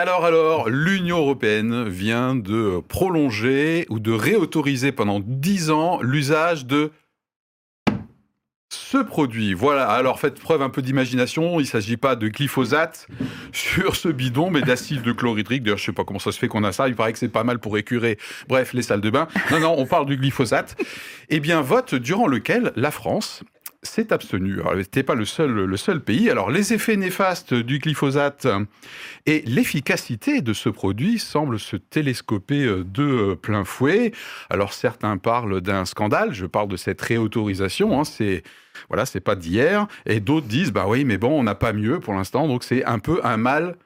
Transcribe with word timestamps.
Alors, 0.00 0.24
alors, 0.24 0.70
l'Union 0.70 1.18
européenne 1.18 1.86
vient 1.86 2.34
de 2.34 2.80
prolonger 2.88 3.84
ou 3.90 4.00
de 4.00 4.12
réautoriser 4.12 4.92
pendant 4.92 5.20
10 5.20 5.70
ans 5.70 6.00
l'usage 6.00 6.64
de 6.64 6.90
ce 8.70 8.96
produit. 8.96 9.52
Voilà, 9.52 9.90
alors 9.90 10.18
faites 10.18 10.40
preuve 10.40 10.62
un 10.62 10.70
peu 10.70 10.80
d'imagination, 10.80 11.60
il 11.60 11.64
ne 11.64 11.68
s'agit 11.68 11.98
pas 11.98 12.16
de 12.16 12.28
glyphosate 12.28 13.08
sur 13.52 13.94
ce 13.94 14.08
bidon, 14.08 14.50
mais 14.50 14.62
d'acide 14.62 15.02
de 15.02 15.12
chlorhydrique. 15.12 15.64
D'ailleurs, 15.64 15.76
je 15.76 15.82
ne 15.82 15.86
sais 15.88 15.92
pas 15.92 16.04
comment 16.04 16.18
ça 16.18 16.32
se 16.32 16.38
fait 16.38 16.48
qu'on 16.48 16.64
a 16.64 16.72
ça, 16.72 16.88
il 16.88 16.94
paraît 16.94 17.12
que 17.12 17.18
c'est 17.18 17.28
pas 17.28 17.44
mal 17.44 17.58
pour 17.58 17.76
écurer, 17.76 18.16
bref, 18.48 18.72
les 18.72 18.80
salles 18.80 19.02
de 19.02 19.10
bain. 19.10 19.28
Non, 19.50 19.60
non, 19.60 19.74
on 19.76 19.84
parle 19.84 20.06
du 20.06 20.16
glyphosate. 20.16 20.82
Eh 21.28 21.40
bien, 21.40 21.60
vote 21.60 21.94
durant 21.94 22.26
lequel 22.26 22.72
la 22.74 22.90
France 22.90 23.42
s'est 23.82 24.12
abstenu. 24.12 24.60
Alors, 24.60 24.76
n'était 24.76 25.02
pas 25.02 25.14
le 25.14 25.24
seul, 25.24 25.50
le 25.50 25.76
seul 25.76 26.00
pays. 26.00 26.28
Alors, 26.28 26.50
les 26.50 26.72
effets 26.72 26.96
néfastes 26.96 27.54
du 27.54 27.78
glyphosate 27.78 28.46
et 29.26 29.42
l'efficacité 29.46 30.42
de 30.42 30.52
ce 30.52 30.68
produit 30.68 31.18
semblent 31.18 31.58
se 31.58 31.76
télescoper 31.76 32.64
euh, 32.64 32.84
de 32.84 33.02
euh, 33.02 33.34
plein 33.36 33.64
fouet. 33.64 34.12
Alors, 34.50 34.72
certains 34.72 35.16
parlent 35.16 35.60
d'un 35.60 35.84
scandale. 35.84 36.34
Je 36.34 36.46
parle 36.46 36.68
de 36.68 36.76
cette 36.76 37.00
réautorisation. 37.00 37.98
Hein. 37.98 38.04
c'est 38.04 38.42
voilà, 38.88 39.06
c'est 39.06 39.20
pas 39.20 39.34
d'hier. 39.34 39.86
Et 40.06 40.20
d'autres 40.20 40.46
disent, 40.46 40.72
bah 40.72 40.84
oui, 40.86 41.04
mais 41.04 41.16
bon, 41.16 41.38
on 41.38 41.42
n'a 41.42 41.54
pas 41.54 41.72
mieux 41.72 42.00
pour 42.00 42.14
l'instant. 42.14 42.46
Donc, 42.46 42.64
c'est 42.64 42.84
un 42.84 42.98
peu 42.98 43.20
un 43.24 43.36
mal 43.36 43.76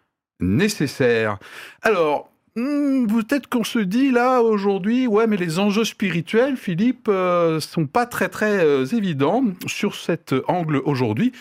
nécessaire. 0.40 1.38
Alors, 1.82 2.33
Hmm, 2.56 3.06
peut-être 3.08 3.48
qu'on 3.48 3.64
se 3.64 3.80
dit 3.80 4.12
là 4.12 4.40
aujourd'hui, 4.40 5.08
ouais, 5.08 5.26
mais 5.26 5.36
les 5.36 5.58
enjeux 5.58 5.84
spirituels, 5.84 6.56
Philippe, 6.56 7.08
euh, 7.08 7.58
sont 7.58 7.86
pas 7.86 8.06
très 8.06 8.28
très 8.28 8.64
euh, 8.64 8.84
évidents 8.86 9.44
sur 9.66 9.96
cet 9.96 10.34
angle 10.46 10.76
aujourd'hui. 10.84 11.32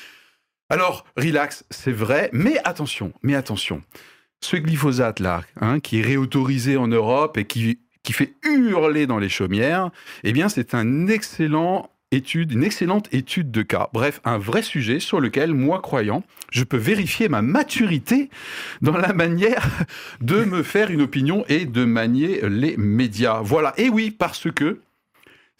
Alors, 0.69 1.05
relax, 1.15 1.65
c'est 1.69 1.91
vrai, 1.91 2.31
mais 2.33 2.57
attention, 2.63 3.13
mais 3.21 3.35
attention. 3.35 3.83
Ce 4.41 4.57
glyphosate 4.57 5.19
là, 5.19 5.43
hein, 5.61 5.79
qui 5.79 5.99
est 5.99 6.01
réautorisé 6.01 6.77
en 6.77 6.87
Europe 6.87 7.37
et 7.37 7.45
qui 7.45 7.79
qui 8.03 8.11
fait 8.11 8.33
hurler 8.43 9.07
dans 9.07 9.17
les 9.17 9.29
chaumières, 9.29 9.89
eh 10.23 10.33
bien, 10.33 10.49
c'est 10.49 10.75
un 10.75 11.07
excellent 11.07 11.89
étude, 12.13 12.51
une 12.51 12.63
excellente 12.63 13.07
étude 13.13 13.51
de 13.51 13.61
cas. 13.61 13.89
Bref, 13.93 14.21
un 14.23 14.37
vrai 14.37 14.61
sujet 14.61 14.99
sur 14.99 15.19
lequel, 15.19 15.53
moi 15.53 15.81
croyant, 15.81 16.23
je 16.51 16.63
peux 16.63 16.77
vérifier 16.77 17.29
ma 17.29 17.41
maturité 17.41 18.29
dans 18.81 18.97
la 18.97 19.13
manière 19.13 19.67
de 20.21 20.43
me 20.43 20.63
faire 20.63 20.91
une 20.91 21.01
opinion 21.01 21.43
et 21.49 21.65
de 21.65 21.85
manier 21.85 22.41
les 22.49 22.77
médias. 22.77 23.41
Voilà. 23.41 23.73
Et 23.77 23.89
oui, 23.89 24.11
parce 24.11 24.51
que 24.51 24.81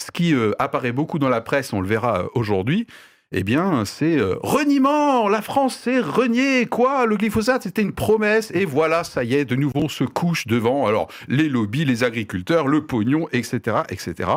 ce 0.03 0.11
qui 0.11 0.33
euh, 0.33 0.51
apparaît 0.59 0.91
beaucoup 0.91 1.19
dans 1.19 1.29
la 1.29 1.41
presse, 1.41 1.73
on 1.73 1.81
le 1.81 1.87
verra 1.87 2.21
euh, 2.21 2.27
aujourd'hui, 2.33 2.87
eh 3.35 3.43
bien, 3.43 3.83
c'est 3.85 4.17
euh, 4.17 4.35
reniement. 4.43 5.27
La 5.27 5.41
France 5.41 5.75
s'est 5.75 5.99
reniée. 5.99 6.67
Quoi? 6.67 7.07
Le 7.07 7.17
glyphosate, 7.17 7.63
c'était 7.63 7.81
une 7.81 7.93
promesse. 7.93 8.51
Et 8.53 8.65
voilà, 8.65 9.03
ça 9.03 9.23
y 9.23 9.33
est, 9.33 9.45
de 9.45 9.55
nouveau, 9.55 9.81
on 9.85 9.89
se 9.89 10.03
couche 10.03 10.45
devant. 10.45 10.85
Alors, 10.85 11.07
les 11.27 11.49
lobbies, 11.49 11.83
les 11.83 12.03
agriculteurs, 12.03 12.67
le 12.67 12.85
pognon, 12.85 13.27
etc., 13.31 13.77
etc. 13.89 14.29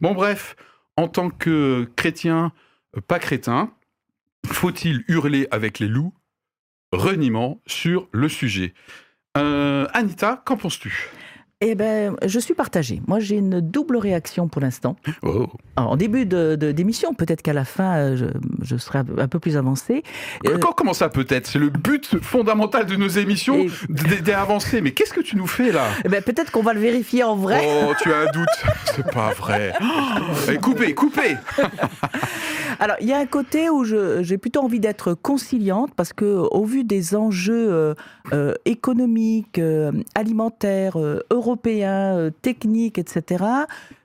Bon, 0.00 0.14
bref 0.14 0.56
en 0.96 1.08
tant 1.08 1.30
que 1.30 1.90
chrétien, 1.96 2.52
euh, 2.96 3.00
pas 3.00 3.18
crétin, 3.18 3.72
faut-il 4.46 5.04
hurler 5.08 5.48
avec 5.50 5.78
les 5.78 5.88
loups? 5.88 6.14
Reniement 6.92 7.60
sur 7.66 8.08
le 8.10 8.28
sujet. 8.28 8.74
Euh, 9.36 9.86
Anita, 9.92 10.42
qu'en 10.44 10.56
penses-tu? 10.56 11.10
Eh 11.62 11.74
ben, 11.74 12.16
je 12.24 12.40
suis 12.40 12.54
partagée. 12.54 13.02
Moi, 13.06 13.20
j'ai 13.20 13.36
une 13.36 13.60
double 13.60 13.98
réaction 13.98 14.48
pour 14.48 14.62
l'instant. 14.62 14.96
Oh. 15.22 15.46
En 15.76 15.96
début 15.96 16.24
de, 16.24 16.56
d'émission, 16.56 17.12
peut-être 17.12 17.42
qu'à 17.42 17.52
la 17.52 17.66
fin, 17.66 17.96
euh, 17.98 18.30
je, 18.62 18.76
serai 18.78 19.00
un 19.18 19.28
peu 19.28 19.38
plus 19.38 19.58
avancée. 19.58 20.02
Euh, 20.46 20.56
comment 20.76 20.94
ça 20.94 21.10
peut-être? 21.10 21.46
C'est 21.46 21.58
le 21.58 21.68
but 21.68 22.18
fondamental 22.22 22.86
de 22.86 22.96
nos 22.96 23.08
émissions 23.08 23.66
d'avancer. 23.88 24.80
Mais 24.80 24.92
qu'est-ce 24.92 25.12
que 25.12 25.20
tu 25.20 25.36
nous 25.36 25.46
fais 25.46 25.70
là? 25.70 25.84
Eh 26.04 26.08
ben, 26.08 26.22
Peut-être 26.22 26.50
qu'on 26.50 26.62
va 26.62 26.72
le 26.72 26.80
vérifier 26.80 27.24
en 27.24 27.36
vrai. 27.36 27.60
Oh, 27.62 27.92
tu 28.00 28.10
as 28.10 28.20
un 28.20 28.32
doute 28.32 28.48
C'est 28.96 29.10
pas 29.10 29.34
vrai. 29.34 29.74
Oh, 29.82 30.52
coupez, 30.62 30.94
coupez 30.94 31.36
Alors, 32.80 32.96
il 33.00 33.06
y 33.06 33.12
a 33.12 33.18
un 33.18 33.26
côté 33.26 33.68
où 33.68 33.84
j'ai 33.84 34.38
plutôt 34.38 34.60
envie 34.60 34.80
d'être 34.80 35.14
conciliante 35.14 35.94
parce 35.94 36.12
que, 36.12 36.24
au 36.24 36.64
vu 36.64 36.82
des 36.82 37.14
enjeux 37.14 37.94
euh, 38.32 38.54
économiques, 38.64 39.60
alimentaires, 40.14 40.98
européens, 40.98 41.20
européen, 41.30 42.16
euh, 42.16 42.30
technique, 42.42 42.98
etc., 42.98 43.44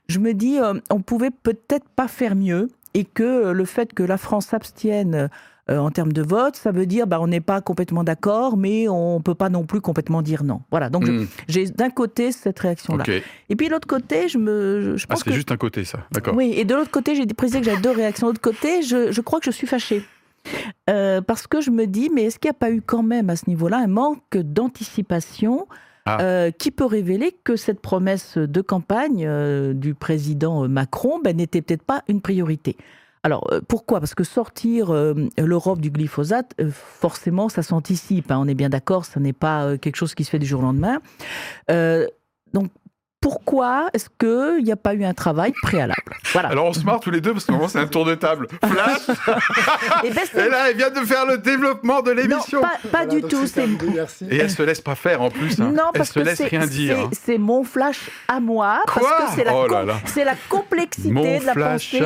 je 0.08 0.18
me 0.18 0.34
dis, 0.34 0.58
euh, 0.58 0.74
on 0.90 1.00
pouvait 1.00 1.30
peut-être 1.30 1.88
pas 1.88 2.08
faire 2.08 2.36
mieux 2.36 2.68
et 2.94 3.04
que 3.04 3.22
euh, 3.22 3.52
le 3.52 3.64
fait 3.64 3.92
que 3.92 4.02
la 4.02 4.18
France 4.18 4.46
s'abstienne 4.46 5.28
en 5.68 5.90
termes 5.90 6.12
de 6.12 6.22
vote, 6.22 6.56
ça 6.56 6.70
veut 6.70 6.86
dire 6.86 7.06
bah, 7.06 7.18
on 7.20 7.26
n'est 7.26 7.40
pas 7.40 7.60
complètement 7.60 8.04
d'accord, 8.04 8.56
mais 8.56 8.88
on 8.88 9.18
ne 9.18 9.22
peut 9.22 9.34
pas 9.34 9.48
non 9.48 9.64
plus 9.64 9.80
complètement 9.80 10.22
dire 10.22 10.44
non. 10.44 10.62
Voilà, 10.70 10.90
donc 10.90 11.08
hmm. 11.08 11.26
j'ai 11.48 11.66
d'un 11.66 11.90
côté 11.90 12.32
cette 12.32 12.58
réaction-là. 12.58 13.04
Et 13.48 13.56
puis 13.56 13.66
de 13.66 13.72
l'autre 13.72 13.88
côté, 13.88 14.28
je 14.28 14.38
me. 14.38 14.96
Je, 14.96 15.06
ah, 15.08 15.14
pense 15.14 15.24
c'est 15.24 15.32
juste 15.32 15.52
un 15.52 15.56
côté, 15.56 15.84
ça, 15.84 16.00
d'accord. 16.12 16.34
Oui, 16.34 16.54
et 16.56 16.64
de 16.64 16.74
l'autre 16.74 16.90
côté, 16.90 17.16
j'ai 17.16 17.26
précisé 17.26 17.60
que 17.60 17.66
j'avais 17.66 17.80
deux 17.80 17.90
réactions. 17.90 18.28
De 18.28 18.32
l'autre 18.32 18.40
côté, 18.40 18.82
je, 18.82 19.10
je, 19.10 19.20
crois 19.20 19.40
que 19.40 19.46
je 19.46 19.50
suis 19.50 19.66
fâchée. 19.66 20.02
parce 20.86 21.46
que 21.46 21.60
je 21.60 21.70
me 21.70 21.86
dis, 21.86 22.10
mais 22.14 22.24
est-ce 22.24 22.38
qu'il 22.38 22.48
n'y 22.48 22.56
a 22.56 22.58
pas 22.58 22.70
eu 22.70 22.80
quand 22.80 23.02
même 23.02 23.30
à 23.30 23.36
ce 23.36 23.48
niveau-là 23.48 23.78
un 23.78 23.88
manque 23.88 24.36
d'anticipation 24.36 25.66
ah. 26.08 26.18
Euh, 26.20 26.52
qui 26.52 26.70
peut 26.70 26.84
révéler 26.84 27.36
que 27.42 27.56
cette 27.56 27.80
promesse 27.80 28.38
de 28.38 28.60
campagne 28.60 29.26
euh, 29.26 29.74
du 29.74 29.94
président 29.94 30.68
Macron 30.68 31.18
ben, 31.18 31.36
n'était 31.36 31.62
peut-être 31.62 31.82
pas 31.82 32.04
une 32.06 32.20
priorité? 32.20 32.76
Alors 33.26 33.52
euh, 33.52 33.60
pourquoi? 33.66 33.98
Parce 33.98 34.14
que 34.14 34.22
sortir 34.22 34.92
l'Europe 35.36 35.80
du 35.80 35.90
glyphosate, 35.90 36.54
forcément, 36.70 37.48
ça 37.48 37.64
s'anticipe. 37.64 38.30
Hein, 38.30 38.38
on 38.40 38.46
est 38.46 38.54
bien 38.54 38.68
d'accord, 38.68 39.04
ce 39.04 39.18
n'est 39.18 39.32
pas 39.32 39.76
quelque 39.78 39.96
chose 39.96 40.14
qui 40.14 40.22
se 40.22 40.30
fait 40.30 40.38
du 40.38 40.46
jour 40.46 40.60
au 40.60 40.62
lendemain. 40.62 41.00
donc 42.52 42.70
pourquoi 43.20 43.88
est-ce 43.92 44.08
qu'il 44.18 44.64
n'y 44.64 44.72
a 44.72 44.76
pas 44.76 44.94
eu 44.94 45.04
un 45.04 45.14
travail 45.14 45.52
préalable? 45.62 46.16
Voilà. 46.32 46.50
Alors 46.50 46.66
on 46.66 46.72
se 46.72 46.84
marre 46.84 47.00
tous 47.00 47.10
les 47.10 47.20
deux 47.20 47.32
parce 47.32 47.44
que 47.44 47.52
c'est 47.68 47.78
un 47.78 47.86
tour 47.86 48.04
de 48.04 48.14
table. 48.14 48.46
Flash 48.64 49.08
et, 50.04 50.10
ben, 50.10 50.22
et, 50.34 50.48
là, 50.48 50.70
elle 50.70 50.76
vient 50.76 50.90
de 50.90 51.00
faire 51.00 51.26
le 51.26 51.38
développement 51.38 52.02
de 52.02 52.10
l'émission. 52.10 52.60
Pas, 52.60 52.78
pas 52.90 53.06
du 53.06 53.22
tout. 53.22 53.44
Et 54.30 54.36
elle 54.36 54.50
se 54.50 54.62
laisse 54.62 54.80
pas 54.80 54.94
faire 54.94 55.22
en 55.22 55.30
plus. 55.30 55.60
Hein. 55.60 55.72
Non, 55.74 55.90
parce 55.94 56.16
elle 56.16 56.24
se 56.24 56.28
laisse 56.28 56.50
rien 56.50 56.66
dire. 56.66 56.98
Hein. 56.98 57.10
C'est 57.12 57.38
mon 57.38 57.64
flash 57.64 58.10
à 58.28 58.38
moi. 58.38 58.82
Quoi 58.86 59.02
parce 59.02 59.30
que 59.30 59.36
c'est 59.36 59.44
la, 59.44 59.54
oh 59.56 59.66
la, 59.66 60.34
complexité 60.48 61.40
de 61.40 61.46
la 61.46 61.54
pensée 61.54 62.02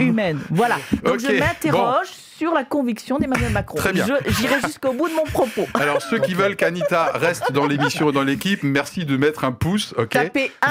humaine. 0.00 0.40
Voilà. 0.50 0.76
Donc 1.04 1.18
je 1.18 1.38
m'interroge 1.38 2.08
sur 2.42 2.52
la 2.54 2.64
conviction 2.64 3.20
d'Emmanuel 3.20 3.52
Macron. 3.52 3.78
Très 3.78 3.92
bien. 3.92 4.04
J'irai 4.26 4.60
jusqu'au 4.62 4.92
bout 4.92 5.08
de 5.08 5.14
mon 5.14 5.22
propos. 5.22 5.68
Alors, 5.74 6.02
ceux 6.02 6.18
qui 6.18 6.34
veulent 6.34 6.56
qu'Anita 6.56 7.12
reste 7.14 7.52
dans 7.52 7.66
l'émission 7.68 8.10
et 8.10 8.12
dans 8.12 8.24
l'équipe, 8.24 8.64
merci 8.64 9.04
de 9.04 9.16
mettre 9.16 9.44
un 9.44 9.52
pouce. 9.52 9.94
ok 9.96 10.08
Tapez 10.08 10.50
1. 10.60 10.68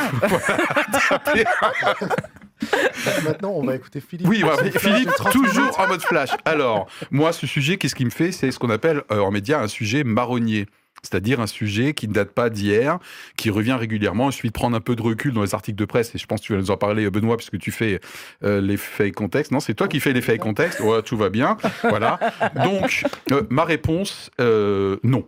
tapez 1.10 1.46
1. 1.62 3.24
Maintenant, 3.24 3.52
on 3.52 3.64
va 3.64 3.76
écouter 3.76 4.02
Philippe. 4.02 4.28
Oui, 4.28 4.44
Philippe, 4.76 5.12
toujours 5.32 5.80
en 5.80 5.88
mode 5.88 6.02
flash. 6.02 6.32
Alors, 6.44 6.88
moi, 7.10 7.32
ce 7.32 7.48
sujet, 7.48 7.78
qu'est-ce 7.78 7.96
qui 7.96 8.04
me 8.04 8.10
fait? 8.10 8.34
C'est 8.34 8.52
ce 8.52 8.60
qu'on 8.60 8.70
appelle 8.70 9.04
euh, 9.10 9.22
en 9.22 9.32
média 9.32 9.62
un 9.62 9.70
sujet 9.70 10.04
marronnier 10.04 10.68
c'est-à-dire 11.04 11.40
un 11.40 11.48
sujet 11.48 11.94
qui 11.94 12.08
ne 12.08 12.14
date 12.14 12.32
pas 12.32 12.50
d'hier, 12.50 13.00
qui 13.38 13.50
revient 13.50 13.74
régulièrement. 13.74 14.30
Il 14.30 14.34
suffit 14.34 14.50
de 14.50 14.54
prendre 14.54 14.76
un 14.76 14.82
peu 14.82 14.96
de 14.96 15.02
recul 15.02 15.34
dans 15.34 15.42
les 15.42 15.54
articles 15.54 15.78
de 15.78 15.86
presse, 15.86 16.14
et 16.16 16.18
je 16.18 16.26
pense 16.26 16.42
que 16.42 16.46
tu 16.46 16.54
vas 16.54 16.60
nous 16.60 16.72
en 16.72 16.78
parler, 16.78 17.10
Benoît, 17.10 17.38
puisque 17.38 17.58
tu 17.58 17.72
fais 17.72 18.00
euh, 18.44 18.62
les 18.62 18.78
faits 18.78 19.14
contexte. 19.14 19.52
Non, 19.52 19.60
c'est 19.60 19.74
toi 19.74 19.88
qui 19.88 20.00
fais 20.00 20.14
les 20.14 20.22
faits 20.22 20.40
contexte. 20.40 20.80
Ouais, 20.80 21.02
tout 21.02 21.18
va 21.18 21.30
bien. 21.30 21.58
Voilà. 21.84 22.20
Donc, 22.64 23.04
euh, 23.32 23.44
ma 23.50 23.66
réponse, 23.66 24.30
euh, 24.40 24.98
non. 25.04 25.28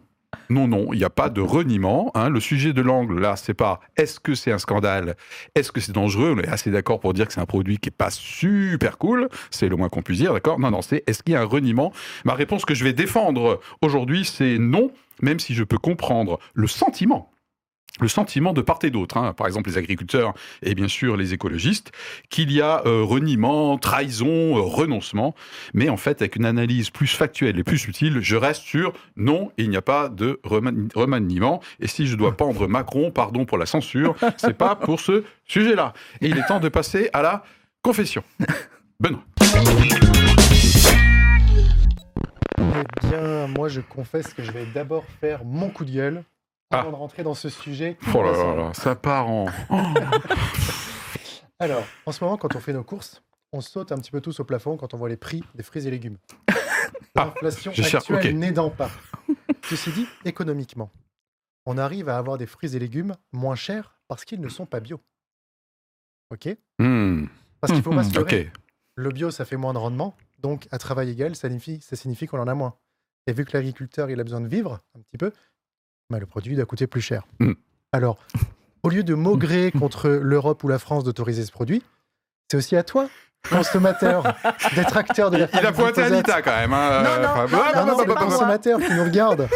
Non, 0.49 0.67
non, 0.67 0.93
il 0.93 0.97
n'y 0.97 1.05
a 1.05 1.09
pas 1.11 1.29
de 1.29 1.41
reniement. 1.41 2.11
Hein. 2.15 2.29
Le 2.29 2.39
sujet 2.39 2.73
de 2.73 2.81
l'angle, 2.81 3.19
là, 3.19 3.35
c'est 3.35 3.53
pas 3.53 3.79
est-ce 3.97 4.19
que 4.19 4.33
c'est 4.35 4.51
un 4.51 4.57
scandale, 4.57 5.15
est-ce 5.55 5.71
que 5.71 5.79
c'est 5.79 5.91
dangereux? 5.91 6.35
On 6.35 6.41
est 6.41 6.47
assez 6.47 6.71
d'accord 6.71 6.99
pour 6.99 7.13
dire 7.13 7.27
que 7.27 7.33
c'est 7.33 7.39
un 7.39 7.45
produit 7.45 7.77
qui 7.77 7.89
est 7.89 7.95
pas 7.95 8.09
super 8.09 8.97
cool, 8.97 9.29
c'est 9.51 9.69
le 9.69 9.75
moins 9.75 9.89
qu'on 9.89 10.01
puisse 10.01 10.17
dire, 10.17 10.33
d'accord? 10.33 10.59
Non, 10.59 10.71
non, 10.71 10.81
c'est 10.81 11.03
est-ce 11.07 11.21
qu'il 11.23 11.33
y 11.33 11.37
a 11.37 11.41
un 11.41 11.45
reniement? 11.45 11.93
Ma 12.25 12.33
réponse 12.33 12.65
que 12.65 12.73
je 12.73 12.83
vais 12.83 12.93
défendre 12.93 13.61
aujourd'hui, 13.81 14.25
c'est 14.25 14.57
non 14.57 14.91
même 15.21 15.39
si 15.39 15.53
je 15.53 15.63
peux 15.63 15.77
comprendre 15.77 16.39
le 16.53 16.67
sentiment 16.67 17.33
le 17.99 18.07
sentiment 18.07 18.53
de 18.53 18.61
part 18.61 18.79
et 18.83 18.89
d'autre, 18.89 19.17
hein, 19.17 19.33
par 19.33 19.47
exemple 19.47 19.69
les 19.69 19.77
agriculteurs 19.77 20.33
et 20.63 20.73
bien 20.73 20.87
sûr 20.87 21.15
les 21.15 21.33
écologistes, 21.33 21.91
qu'il 22.29 22.51
y 22.51 22.59
a 22.59 22.81
euh, 22.85 23.03
reniement, 23.03 23.77
trahison, 23.77 24.57
euh, 24.57 24.61
renoncement, 24.61 25.35
mais 25.73 25.89
en 25.89 25.97
fait 25.97 26.21
avec 26.21 26.35
une 26.35 26.45
analyse 26.45 26.89
plus 26.89 27.07
factuelle 27.07 27.59
et 27.59 27.63
plus 27.63 27.85
utile, 27.87 28.19
je 28.21 28.35
reste 28.35 28.63
sur 28.63 28.93
non, 29.15 29.51
il 29.57 29.69
n'y 29.69 29.77
a 29.77 29.81
pas 29.81 30.09
de 30.09 30.39
remaniement, 30.43 31.61
et 31.79 31.87
si 31.87 32.07
je 32.07 32.15
dois 32.15 32.35
pendre 32.37 32.67
Macron, 32.67 33.11
pardon 33.11 33.45
pour 33.45 33.57
la 33.57 33.67
censure, 33.67 34.15
c'est 34.37 34.57
pas 34.57 34.75
pour 34.75 34.99
ce 34.99 35.23
sujet-là. 35.45 35.93
Et 36.21 36.29
il 36.29 36.37
est 36.37 36.47
temps 36.47 36.59
de 36.59 36.69
passer 36.69 37.09
à 37.13 37.21
la 37.21 37.43
confession. 37.83 38.23
Benoît. 38.99 39.23
Eh 42.57 43.07
bien, 43.07 43.47
moi, 43.47 43.69
je 43.69 43.81
confesse 43.81 44.33
que 44.33 44.43
je 44.43 44.51
vais 44.51 44.65
d'abord 44.65 45.05
faire 45.19 45.43
mon 45.45 45.69
coup 45.69 45.85
de 45.85 45.91
gueule 45.91 46.23
avant 46.71 46.89
ah. 46.89 46.91
de 46.91 46.95
rentrer 46.95 47.23
dans 47.23 47.33
ce 47.33 47.49
sujet. 47.49 47.97
Oh 48.13 48.23
là 48.23 48.31
là, 48.31 48.55
là 48.55 48.73
ça 48.73 48.95
part 48.95 49.29
en. 49.29 49.45
Alors, 51.59 51.85
en 52.05 52.11
ce 52.11 52.23
moment, 52.23 52.37
quand 52.37 52.55
on 52.55 52.59
fait 52.59 52.73
nos 52.73 52.83
courses, 52.83 53.23
on 53.51 53.61
saute 53.61 53.91
un 53.91 53.97
petit 53.97 54.11
peu 54.11 54.21
tous 54.21 54.39
au 54.39 54.43
plafond 54.43 54.75
quand 54.77 54.93
on 54.93 54.97
voit 54.97 55.09
les 55.09 55.17
prix 55.17 55.43
des 55.55 55.63
fruits 55.63 55.87
et 55.87 55.91
légumes. 55.91 56.17
Ah, 57.15 57.31
L'inflation 57.43 57.71
actuelle 57.71 58.39
n'aidant 58.39 58.71
pas. 58.71 58.89
Ceci 59.69 59.91
dit, 59.91 60.07
économiquement, 60.25 60.89
on 61.67 61.77
arrive 61.77 62.09
à 62.09 62.17
avoir 62.17 62.39
des 62.39 62.47
fruits 62.47 62.75
et 62.75 62.79
légumes 62.79 63.15
moins 63.31 63.53
chers 63.53 63.99
parce 64.07 64.25
qu'ils 64.25 64.41
ne 64.41 64.49
sont 64.49 64.65
pas 64.65 64.79
bio. 64.79 64.99
Ok? 66.31 66.49
Hmm. 66.79 67.25
Parce 67.61 67.71
qu'il 67.71 67.83
faut 67.83 67.93
pas 67.93 68.03
se 68.03 68.17
okay. 68.17 68.51
Le 68.95 69.11
bio, 69.11 69.29
ça 69.29 69.45
fait 69.45 69.57
moins 69.57 69.73
de 69.73 69.77
rendement. 69.77 70.15
Donc, 70.43 70.67
à 70.71 70.77
travail 70.77 71.09
égal, 71.09 71.35
ça 71.35 71.47
signifie, 71.47 71.79
ça 71.81 71.95
signifie 71.95 72.27
qu'on 72.27 72.39
en 72.39 72.47
a 72.47 72.53
moins. 72.53 72.75
Et 73.27 73.33
vu 73.33 73.45
que 73.45 73.51
l'agriculteur, 73.53 74.09
il 74.09 74.19
a 74.19 74.23
besoin 74.23 74.41
de 74.41 74.47
vivre 74.47 74.79
un 74.95 75.01
petit 75.01 75.17
peu, 75.17 75.31
bah, 76.09 76.19
le 76.19 76.25
produit 76.25 76.55
doit 76.55 76.65
coûter 76.65 76.85
plus 76.85 77.01
cher. 77.01 77.25
Hmm. 77.39 77.53
Alors, 77.93 78.17
au 78.83 78.89
lieu 78.89 79.03
de 79.03 79.13
maugrer 79.13 79.71
contre 79.71 80.09
l'Europe 80.09 80.63
ou 80.63 80.67
la 80.67 80.79
France 80.79 81.05
d'autoriser 81.05 81.45
ce 81.45 81.51
produit, 81.51 81.81
c'est 82.51 82.57
aussi 82.57 82.75
à 82.75 82.83
toi, 82.83 83.07
consommateur, 83.49 84.23
d'être 84.75 84.97
acteur 84.97 85.31
de 85.31 85.37
la 85.37 85.47
Il 85.53 85.65
a 85.65 85.71
pointé 85.71 86.03
Anita 86.03 86.41
quand 86.41 86.55
même. 86.55 86.73
Hein. 86.73 87.03
Non, 87.03 87.47
non, 87.47 87.85
non, 87.85 87.97
c'est 87.97 88.05
le 88.05 88.15
consommateur 88.15 88.79
qui 88.79 88.93
nous 88.93 89.03
regarde. 89.03 89.47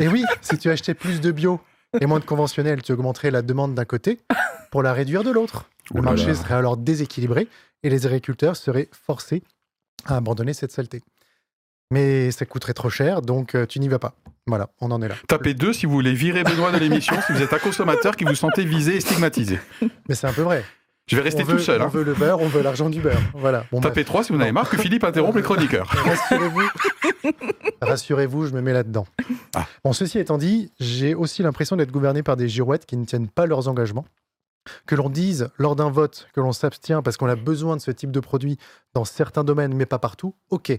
Et 0.00 0.08
oui, 0.08 0.24
si 0.40 0.58
tu 0.58 0.68
achetais 0.68 0.94
plus 0.94 1.20
de 1.20 1.30
bio 1.30 1.60
et 2.00 2.06
moins 2.06 2.18
de 2.18 2.24
conventionnel, 2.24 2.82
tu 2.82 2.90
augmenterais 2.92 3.30
la 3.30 3.42
demande 3.42 3.74
d'un 3.74 3.84
côté 3.84 4.18
pour 4.72 4.82
la 4.82 4.92
réduire 4.92 5.22
de 5.22 5.30
l'autre. 5.30 5.70
Le 5.94 6.02
marché 6.02 6.34
serait 6.34 6.54
alors 6.54 6.76
déséquilibré 6.76 7.46
et 7.84 7.90
les 7.90 8.06
agriculteurs 8.06 8.56
seraient 8.56 8.88
forcés 8.90 9.44
à 10.04 10.16
abandonner 10.16 10.54
cette 10.54 10.72
saleté. 10.72 11.02
Mais 11.90 12.30
ça 12.32 12.46
coûterait 12.46 12.74
trop 12.74 12.90
cher, 12.90 13.22
donc 13.22 13.54
euh, 13.54 13.64
tu 13.64 13.78
n'y 13.78 13.88
vas 13.88 13.98
pas. 13.98 14.14
Voilà, 14.46 14.70
on 14.80 14.90
en 14.90 15.00
est 15.02 15.08
là. 15.08 15.14
Tapez 15.28 15.54
deux 15.54 15.72
si 15.72 15.86
vous 15.86 15.92
voulez 15.92 16.14
virer 16.14 16.42
Benoît 16.42 16.72
de 16.72 16.78
l'émission, 16.78 17.14
si 17.26 17.32
vous 17.32 17.42
êtes 17.42 17.52
un 17.52 17.58
consommateur 17.58 18.16
qui 18.16 18.24
vous 18.24 18.34
sentez 18.34 18.64
visé 18.64 18.96
et 18.96 19.00
stigmatisé. 19.00 19.60
Mais 20.08 20.14
c'est 20.14 20.26
un 20.26 20.32
peu 20.32 20.42
vrai. 20.42 20.64
Je 21.08 21.14
vais 21.14 21.22
rester 21.22 21.44
tout 21.44 21.60
seul. 21.60 21.80
On 21.80 21.84
hein. 21.84 21.88
veut 21.88 22.02
le 22.02 22.14
beurre, 22.14 22.40
on 22.40 22.48
veut 22.48 22.62
l'argent 22.62 22.90
du 22.90 23.00
beurre. 23.00 23.20
Voilà. 23.34 23.64
Tapez 23.80 24.04
trois 24.04 24.24
si 24.24 24.32
vous 24.32 24.38
n'avez 24.38 24.50
marre 24.50 24.68
que 24.68 24.76
Philippe 24.76 25.04
interrompt 25.04 25.36
les 25.36 25.42
chroniqueurs. 25.42 25.86
Rassurez-vous, 26.04 26.62
rassurez-vous, 27.80 28.46
je 28.46 28.52
me 28.52 28.60
mets 28.60 28.72
là-dedans. 28.72 29.06
Ah. 29.54 29.66
Bon, 29.84 29.92
ceci 29.92 30.18
étant 30.18 30.36
dit, 30.36 30.72
j'ai 30.80 31.14
aussi 31.14 31.42
l'impression 31.44 31.76
d'être 31.76 31.92
gouverné 31.92 32.24
par 32.24 32.36
des 32.36 32.48
girouettes 32.48 32.86
qui 32.86 32.96
ne 32.96 33.04
tiennent 33.04 33.28
pas 33.28 33.46
leurs 33.46 33.68
engagements. 33.68 34.04
Que 34.86 34.94
l'on 34.94 35.10
dise 35.10 35.50
lors 35.58 35.76
d'un 35.76 35.90
vote 35.90 36.28
que 36.32 36.40
l'on 36.40 36.52
s'abstient 36.52 37.02
parce 37.02 37.16
qu'on 37.16 37.28
a 37.28 37.36
besoin 37.36 37.76
de 37.76 37.80
ce 37.80 37.90
type 37.90 38.10
de 38.10 38.20
produit 38.20 38.58
dans 38.94 39.04
certains 39.04 39.44
domaines, 39.44 39.74
mais 39.74 39.86
pas 39.86 39.98
partout, 39.98 40.34
ok. 40.50 40.78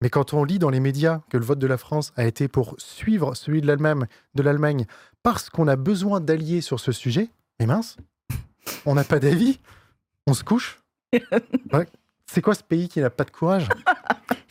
Mais 0.00 0.10
quand 0.10 0.32
on 0.32 0.44
lit 0.44 0.58
dans 0.58 0.70
les 0.70 0.80
médias 0.80 1.22
que 1.28 1.36
le 1.36 1.44
vote 1.44 1.58
de 1.58 1.66
la 1.66 1.76
France 1.76 2.12
a 2.16 2.24
été 2.24 2.46
pour 2.46 2.76
suivre 2.78 3.34
celui 3.34 3.60
de 3.60 3.66
l'Allemagne, 3.66 4.06
de 4.34 4.42
l'Allemagne 4.42 4.86
parce 5.22 5.50
qu'on 5.50 5.66
a 5.66 5.76
besoin 5.76 6.20
d'alliés 6.20 6.60
sur 6.60 6.78
ce 6.78 6.92
sujet, 6.92 7.30
mais 7.58 7.66
mince, 7.66 7.96
on 8.86 8.94
n'a 8.94 9.04
pas 9.04 9.18
d'avis, 9.18 9.58
on 10.26 10.34
se 10.34 10.44
couche. 10.44 10.80
C'est 12.26 12.42
quoi 12.42 12.54
ce 12.54 12.62
pays 12.62 12.88
qui 12.88 13.00
n'a 13.00 13.10
pas 13.10 13.24
de 13.24 13.30
courage? 13.30 13.68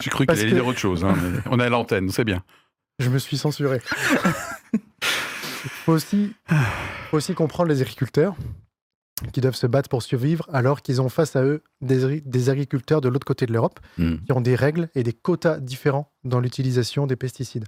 J'ai 0.01 0.09
cru 0.09 0.25
qu'il 0.25 0.39
allait 0.39 0.51
dire 0.51 0.65
autre 0.65 0.79
chose. 0.79 1.05
Hein, 1.05 1.15
on 1.45 1.59
est 1.59 1.65
à 1.65 1.69
l'antenne, 1.69 2.09
c'est 2.09 2.23
bien. 2.23 2.43
Je 2.99 3.09
me 3.09 3.19
suis 3.19 3.37
censuré. 3.37 3.81
Il 5.67 5.69
faut 5.69 5.91
aussi, 5.91 6.33
faut 7.09 7.17
aussi 7.17 7.33
comprendre 7.33 7.69
les 7.69 7.81
agriculteurs 7.81 8.37
qui 9.33 9.41
doivent 9.41 9.55
se 9.55 9.67
battre 9.67 9.89
pour 9.89 10.01
survivre 10.01 10.47
alors 10.53 10.81
qu'ils 10.81 11.01
ont 11.01 11.09
face 11.09 11.35
à 11.35 11.43
eux 11.43 11.61
des, 11.81 12.49
agriculteurs 12.49 13.01
de 13.01 13.09
l'autre 13.09 13.25
côté 13.25 13.45
de 13.45 13.51
l'Europe 13.51 13.81
hmm. 13.97 14.15
qui 14.25 14.31
ont 14.31 14.39
des 14.39 14.55
règles 14.55 14.89
et 14.95 15.03
des 15.03 15.11
quotas 15.11 15.59
différents 15.59 16.13
dans 16.23 16.39
l'utilisation 16.39 17.05
des 17.05 17.17
pesticides, 17.17 17.65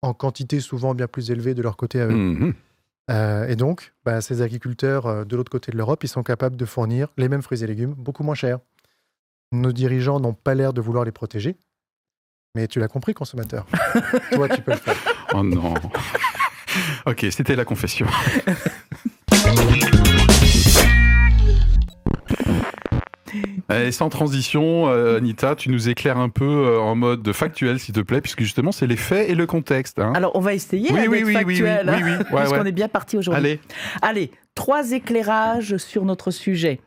en 0.00 0.14
quantité 0.14 0.60
souvent 0.60 0.94
bien 0.94 1.06
plus 1.06 1.30
élevée 1.30 1.52
de 1.52 1.60
leur 1.60 1.76
côté 1.76 2.00
à 2.00 2.06
eux. 2.06 2.14
Hmm. 2.14 2.54
Euh, 3.10 3.46
et 3.46 3.56
donc, 3.56 3.92
bah, 4.06 4.22
ces 4.22 4.40
agriculteurs 4.40 5.04
euh, 5.04 5.24
de 5.26 5.36
l'autre 5.36 5.50
côté 5.50 5.70
de 5.70 5.76
l'Europe, 5.76 6.02
ils 6.02 6.08
sont 6.08 6.22
capables 6.22 6.56
de 6.56 6.64
fournir 6.64 7.08
les 7.18 7.28
mêmes 7.28 7.42
fruits 7.42 7.62
et 7.62 7.66
légumes 7.66 7.92
beaucoup 7.92 8.22
moins 8.22 8.34
chers. 8.34 8.60
Nos 9.52 9.72
dirigeants 9.72 10.20
n'ont 10.20 10.32
pas 10.32 10.54
l'air 10.54 10.72
de 10.72 10.80
vouloir 10.80 11.04
les 11.04 11.12
protéger, 11.12 11.58
mais 12.54 12.66
tu 12.66 12.80
l'as 12.80 12.88
compris, 12.88 13.12
consommateur. 13.12 13.66
Toi, 14.32 14.48
tu 14.48 14.62
peux 14.62 14.72
le 14.72 14.78
faire. 14.78 14.96
Oh 15.34 15.42
non. 15.42 15.74
Ok, 17.06 17.26
c'était 17.30 17.56
la 17.56 17.64
confession. 17.64 18.06
Et 23.72 23.92
sans 23.92 24.08
transition, 24.08 24.88
euh, 24.88 25.16
Anita, 25.16 25.56
tu 25.56 25.70
nous 25.70 25.88
éclaires 25.88 26.18
un 26.18 26.28
peu 26.28 26.44
euh, 26.44 26.80
en 26.80 26.94
mode 26.94 27.32
factuel, 27.32 27.80
s'il 27.80 27.94
te 27.94 28.00
plaît, 28.00 28.20
puisque 28.20 28.42
justement, 28.42 28.72
c'est 28.72 28.86
les 28.86 28.96
faits 28.96 29.28
et 29.28 29.34
le 29.34 29.46
contexte. 29.46 29.98
Hein. 29.98 30.12
Alors, 30.14 30.32
on 30.36 30.40
va 30.40 30.54
essayer 30.54 30.92
oui, 30.92 31.06
oui, 31.08 31.22
oui, 31.24 31.32
factuel, 31.32 31.88
oui, 31.88 32.02
oui, 32.02 32.10
oui, 32.18 32.24
parce 32.30 32.52
qu'on 32.52 32.64
est 32.64 32.72
bien 32.72 32.88
parti 32.88 33.16
aujourd'hui. 33.16 33.38
Allez. 33.38 33.60
Allez, 34.02 34.30
trois 34.54 34.92
éclairages 34.92 35.76
sur 35.78 36.04
notre 36.04 36.30
sujet. 36.30 36.80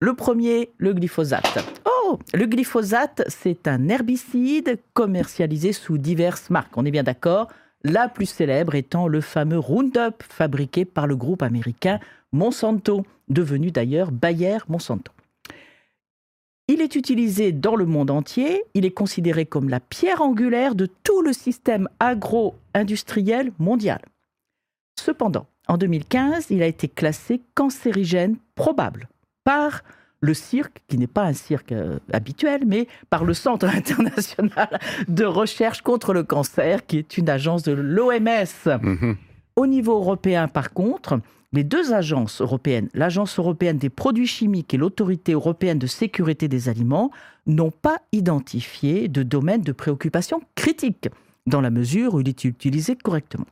Le 0.00 0.14
premier, 0.14 0.70
le 0.78 0.94
glyphosate. 0.94 1.64
Oh, 1.84 2.18
le 2.32 2.46
glyphosate, 2.46 3.22
c'est 3.28 3.68
un 3.68 3.88
herbicide 3.88 4.78
commercialisé 4.94 5.72
sous 5.72 5.98
diverses 5.98 6.48
marques. 6.48 6.76
On 6.76 6.86
est 6.86 6.90
bien 6.90 7.02
d'accord 7.02 7.48
La 7.82 8.08
plus 8.08 8.26
célèbre 8.26 8.74
étant 8.74 9.08
le 9.08 9.20
fameux 9.20 9.58
Roundup, 9.58 10.22
fabriqué 10.22 10.84
par 10.84 11.06
le 11.06 11.16
groupe 11.16 11.42
américain 11.42 11.98
Monsanto, 12.32 13.06
devenu 13.28 13.70
d'ailleurs 13.70 14.12
Bayer 14.12 14.58
Monsanto. 14.68 15.12
Il 16.68 16.80
est 16.80 16.94
utilisé 16.94 17.52
dans 17.52 17.74
le 17.74 17.86
monde 17.86 18.10
entier, 18.10 18.62
il 18.74 18.84
est 18.84 18.92
considéré 18.92 19.44
comme 19.44 19.68
la 19.68 19.80
pierre 19.80 20.22
angulaire 20.22 20.74
de 20.74 20.86
tout 20.86 21.22
le 21.22 21.32
système 21.32 21.88
agro-industriel 21.98 23.50
mondial. 23.58 24.00
Cependant, 25.00 25.46
en 25.66 25.78
2015, 25.78 26.46
il 26.50 26.62
a 26.62 26.66
été 26.66 26.86
classé 26.86 27.40
cancérigène 27.54 28.36
probable 28.54 29.08
par 29.42 29.82
le 30.20 30.34
cirque, 30.34 30.82
qui 30.88 30.98
n'est 30.98 31.06
pas 31.06 31.24
un 31.24 31.32
cirque 31.32 31.72
euh, 31.72 31.98
habituel, 32.12 32.62
mais 32.66 32.86
par 33.08 33.24
le 33.24 33.34
Centre 33.34 33.66
international 33.74 34.78
de 35.08 35.24
recherche 35.24 35.82
contre 35.82 36.12
le 36.12 36.22
cancer, 36.22 36.86
qui 36.86 36.98
est 36.98 37.16
une 37.18 37.28
agence 37.28 37.62
de 37.62 37.72
l'OMS. 37.72 38.78
Mhm. 38.82 39.16
Au 39.56 39.66
niveau 39.66 39.94
européen, 39.96 40.48
par 40.48 40.72
contre, 40.72 41.20
les 41.52 41.64
deux 41.64 41.92
agences 41.92 42.40
européennes, 42.40 42.88
l'Agence 42.94 43.38
européenne 43.38 43.78
des 43.78 43.90
produits 43.90 44.26
chimiques 44.26 44.72
et 44.72 44.76
l'Autorité 44.76 45.32
européenne 45.32 45.78
de 45.78 45.88
sécurité 45.88 46.46
des 46.46 46.68
aliments, 46.68 47.10
n'ont 47.46 47.72
pas 47.72 47.98
identifié 48.12 49.08
de 49.08 49.22
domaine 49.22 49.62
de 49.62 49.72
préoccupation 49.72 50.42
critique, 50.54 51.08
dans 51.46 51.60
la 51.60 51.70
mesure 51.70 52.14
où 52.14 52.20
il 52.20 52.28
est 52.28 52.44
utilisé 52.44 52.94
correctement. 52.94 53.46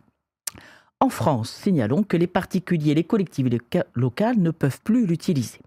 En 1.01 1.09
France, 1.09 1.51
signalons 1.51 2.03
que 2.03 2.17
les 2.17 2.27
particuliers, 2.27 2.95
les 2.95 3.05
collectivités 3.05 3.61
locales 3.95 4.39
ne 4.39 4.51
peuvent 4.51 4.81
plus 4.83 5.07
l'utiliser. 5.07 5.61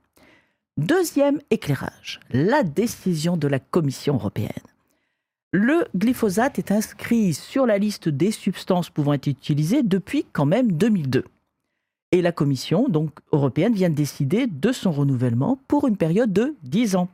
Deuxième 0.77 1.41
éclairage, 1.49 2.21
la 2.31 2.63
décision 2.63 3.35
de 3.35 3.49
la 3.49 3.59
Commission 3.59 4.13
européenne. 4.15 4.49
Le 5.51 5.85
glyphosate 5.97 6.59
est 6.59 6.71
inscrit 6.71 7.33
sur 7.33 7.65
la 7.65 7.77
liste 7.77 8.07
des 8.07 8.31
substances 8.31 8.89
pouvant 8.89 9.11
être 9.11 9.27
utilisées 9.27 9.83
depuis 9.83 10.25
quand 10.31 10.45
même 10.45 10.71
2002. 10.71 11.25
Et 12.13 12.21
la 12.21 12.31
Commission 12.31 12.87
donc, 12.87 13.11
européenne 13.33 13.73
vient 13.73 13.89
de 13.89 13.95
décider 13.95 14.47
de 14.47 14.71
son 14.71 14.91
renouvellement 14.91 15.59
pour 15.67 15.87
une 15.87 15.97
période 15.97 16.31
de 16.31 16.55
10 16.63 16.95
ans. 16.95 17.09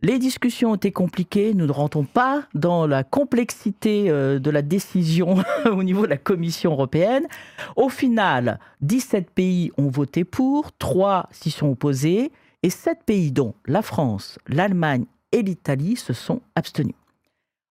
Les 0.00 0.20
discussions 0.20 0.70
ont 0.70 0.76
été 0.76 0.92
compliquées, 0.92 1.54
nous 1.54 1.66
ne 1.66 1.72
rentrons 1.72 2.04
pas 2.04 2.44
dans 2.54 2.86
la 2.86 3.02
complexité 3.02 4.08
euh, 4.10 4.38
de 4.38 4.50
la 4.50 4.62
décision 4.62 5.42
au 5.66 5.82
niveau 5.82 6.04
de 6.04 6.10
la 6.10 6.16
Commission 6.16 6.70
européenne. 6.70 7.26
Au 7.74 7.88
final, 7.88 8.60
17 8.80 9.28
pays 9.28 9.72
ont 9.76 9.88
voté 9.88 10.22
pour, 10.22 10.70
3 10.78 11.28
s'y 11.32 11.50
sont 11.50 11.68
opposés, 11.68 12.30
et 12.62 12.70
7 12.70 13.04
pays, 13.04 13.32
dont 13.32 13.54
la 13.66 13.82
France, 13.82 14.38
l'Allemagne 14.46 15.06
et 15.32 15.42
l'Italie, 15.42 15.96
se 15.96 16.12
sont 16.12 16.40
abstenus. 16.54 16.94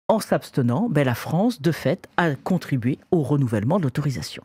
En 0.09 0.21
s'abstenant, 0.21 0.89
ben, 0.89 1.05
la 1.05 1.15
France, 1.15 1.63
de 1.63 1.73
fait, 1.73 2.09
a 2.17 2.35
contribué 2.35 2.99
au 3.11 3.23
renouvellement 3.23 3.79
de 3.79 3.85
l'autorisation. 3.85 4.43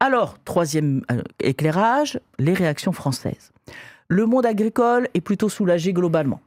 Alors, 0.00 0.38
troisième 0.44 1.02
euh, 1.10 1.22
éclairage, 1.40 2.20
les 2.38 2.52
réactions 2.52 2.92
françaises. 2.92 3.52
Le 4.08 4.26
monde 4.26 4.44
agricole 4.44 5.08
est 5.14 5.20
plutôt 5.20 5.48
soulagé 5.48 5.92
globalement. 5.92 6.40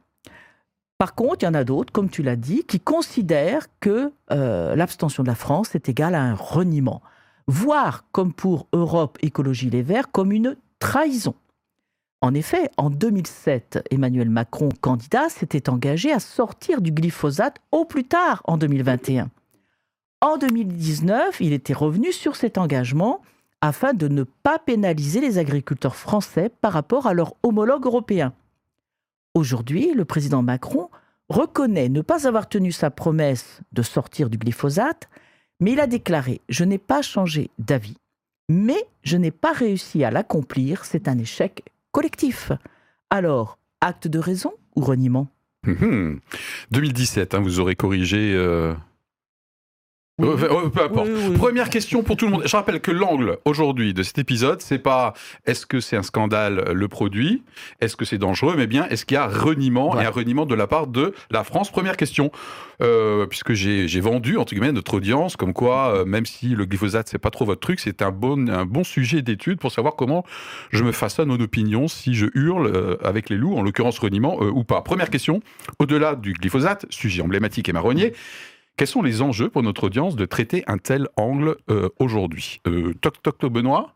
Par 0.98 1.14
contre, 1.14 1.38
il 1.42 1.46
y 1.46 1.48
en 1.48 1.54
a 1.54 1.64
d'autres, 1.64 1.92
comme 1.92 2.10
tu 2.10 2.22
l'as 2.22 2.36
dit, 2.36 2.62
qui 2.64 2.78
considèrent 2.78 3.66
que 3.80 4.12
euh, 4.30 4.76
l'abstention 4.76 5.22
de 5.22 5.28
la 5.28 5.34
France 5.34 5.74
est 5.74 5.88
égale 5.88 6.14
à 6.14 6.22
un 6.22 6.34
reniement, 6.34 7.00
voire, 7.46 8.04
comme 8.12 8.32
pour 8.32 8.66
Europe 8.72 9.18
Écologie 9.22 9.70
Les 9.70 9.82
Verts, 9.82 10.10
comme 10.12 10.30
une 10.30 10.56
trahison. 10.78 11.34
En 12.22 12.34
effet, 12.34 12.70
en 12.76 12.90
2007, 12.90 13.88
Emmanuel 13.90 14.28
Macron, 14.28 14.68
candidat, 14.82 15.30
s'était 15.30 15.70
engagé 15.70 16.12
à 16.12 16.20
sortir 16.20 16.82
du 16.82 16.92
glyphosate 16.92 17.56
au 17.72 17.86
plus 17.86 18.04
tard 18.04 18.42
en 18.44 18.58
2021. 18.58 19.30
En 20.20 20.36
2019, 20.36 21.40
il 21.40 21.54
était 21.54 21.72
revenu 21.72 22.12
sur 22.12 22.36
cet 22.36 22.58
engagement 22.58 23.22
afin 23.62 23.94
de 23.94 24.06
ne 24.06 24.24
pas 24.24 24.58
pénaliser 24.58 25.22
les 25.22 25.38
agriculteurs 25.38 25.96
français 25.96 26.50
par 26.60 26.74
rapport 26.74 27.06
à 27.06 27.14
leurs 27.14 27.34
homologues 27.42 27.86
européens. 27.86 28.34
Aujourd'hui, 29.34 29.92
le 29.94 30.04
président 30.04 30.42
Macron 30.42 30.90
reconnaît 31.30 31.88
ne 31.88 32.02
pas 32.02 32.26
avoir 32.26 32.50
tenu 32.50 32.70
sa 32.70 32.90
promesse 32.90 33.60
de 33.72 33.80
sortir 33.80 34.28
du 34.28 34.36
glyphosate, 34.36 35.08
mais 35.58 35.72
il 35.72 35.80
a 35.80 35.86
déclaré⁇ 35.86 36.32
Je 36.50 36.64
n'ai 36.64 36.78
pas 36.78 37.00
changé 37.00 37.50
d'avis, 37.58 37.96
mais 38.50 38.84
je 39.04 39.16
n'ai 39.16 39.30
pas 39.30 39.52
réussi 39.52 40.04
à 40.04 40.10
l'accomplir, 40.10 40.84
c'est 40.84 41.08
un 41.08 41.16
échec 41.16 41.64
collectif. 41.92 42.52
Alors, 43.10 43.58
acte 43.80 44.08
de 44.08 44.18
raison 44.18 44.52
ou 44.76 44.82
reniement? 44.82 45.28
2017, 46.70 47.34
hum, 47.34 47.40
hein, 47.40 47.42
vous 47.42 47.60
aurez 47.60 47.76
corrigé 47.76 48.32
euh, 48.34 48.74
Première 50.20 51.70
question 51.70 52.02
pour 52.02 52.16
tout 52.16 52.26
le 52.26 52.32
monde. 52.32 52.42
Je 52.44 52.54
rappelle 52.54 52.80
que 52.80 52.90
l'angle 52.90 53.38
aujourd'hui 53.44 53.94
de 53.94 54.02
cet 54.02 54.18
épisode, 54.18 54.60
c'est 54.60 54.78
pas 54.78 55.14
est-ce 55.46 55.66
que 55.66 55.80
c'est 55.80 55.96
un 55.96 56.02
scandale 56.02 56.72
le 56.72 56.88
produit, 56.88 57.42
est-ce 57.80 57.96
que 57.96 58.04
c'est 58.04 58.18
dangereux, 58.18 58.54
mais 58.56 58.66
bien 58.66 58.86
est-ce 58.88 59.04
qu'il 59.04 59.14
y 59.14 59.18
a 59.18 59.26
reniement 59.26 59.98
et 60.00 60.04
un 60.04 60.10
reniement 60.10 60.46
de 60.46 60.54
la 60.54 60.66
part 60.66 60.86
de 60.86 61.14
la 61.30 61.44
France? 61.44 61.70
Première 61.70 61.96
question, 61.96 62.30
euh, 62.82 63.26
puisque 63.26 63.52
j'ai 63.54 64.00
vendu 64.00 64.36
entre 64.36 64.52
guillemets 64.52 64.72
notre 64.72 64.94
audience, 64.94 65.36
comme 65.36 65.52
quoi 65.52 65.94
euh, 65.94 66.04
même 66.04 66.26
si 66.26 66.50
le 66.50 66.66
glyphosate 66.66 67.08
c'est 67.08 67.18
pas 67.18 67.30
trop 67.30 67.44
votre 67.44 67.60
truc, 67.60 67.80
c'est 67.80 68.02
un 68.02 68.10
bon 68.10 68.48
un 68.48 68.66
bon 68.66 68.84
sujet 68.84 69.22
d'étude 69.22 69.58
pour 69.58 69.72
savoir 69.72 69.96
comment 69.96 70.24
je 70.70 70.84
me 70.84 70.92
façonne 70.92 71.30
une 71.30 71.42
opinion 71.42 71.88
si 71.88 72.14
je 72.14 72.26
hurle 72.34 72.66
euh, 72.66 72.96
avec 73.02 73.30
les 73.30 73.36
loups, 73.36 73.56
en 73.56 73.62
l'occurrence 73.62 73.98
reniement 73.98 74.40
ou 74.40 74.64
pas. 74.64 74.82
Première 74.82 75.10
question, 75.10 75.40
au-delà 75.78 76.14
du 76.14 76.32
glyphosate, 76.32 76.86
sujet 76.90 77.22
emblématique 77.22 77.68
et 77.68 77.72
marronnier. 77.72 78.12
Quels 78.80 78.88
sont 78.88 79.02
les 79.02 79.20
enjeux 79.20 79.50
pour 79.50 79.62
notre 79.62 79.84
audience 79.84 80.16
de 80.16 80.24
traiter 80.24 80.64
un 80.66 80.78
tel 80.78 81.06
angle 81.18 81.58
euh, 81.68 81.90
aujourd'hui? 81.98 82.62
Euh, 82.66 82.94
Toc 83.02 83.20
toc 83.20 83.36
toc 83.36 83.52
Benoît? 83.52 83.94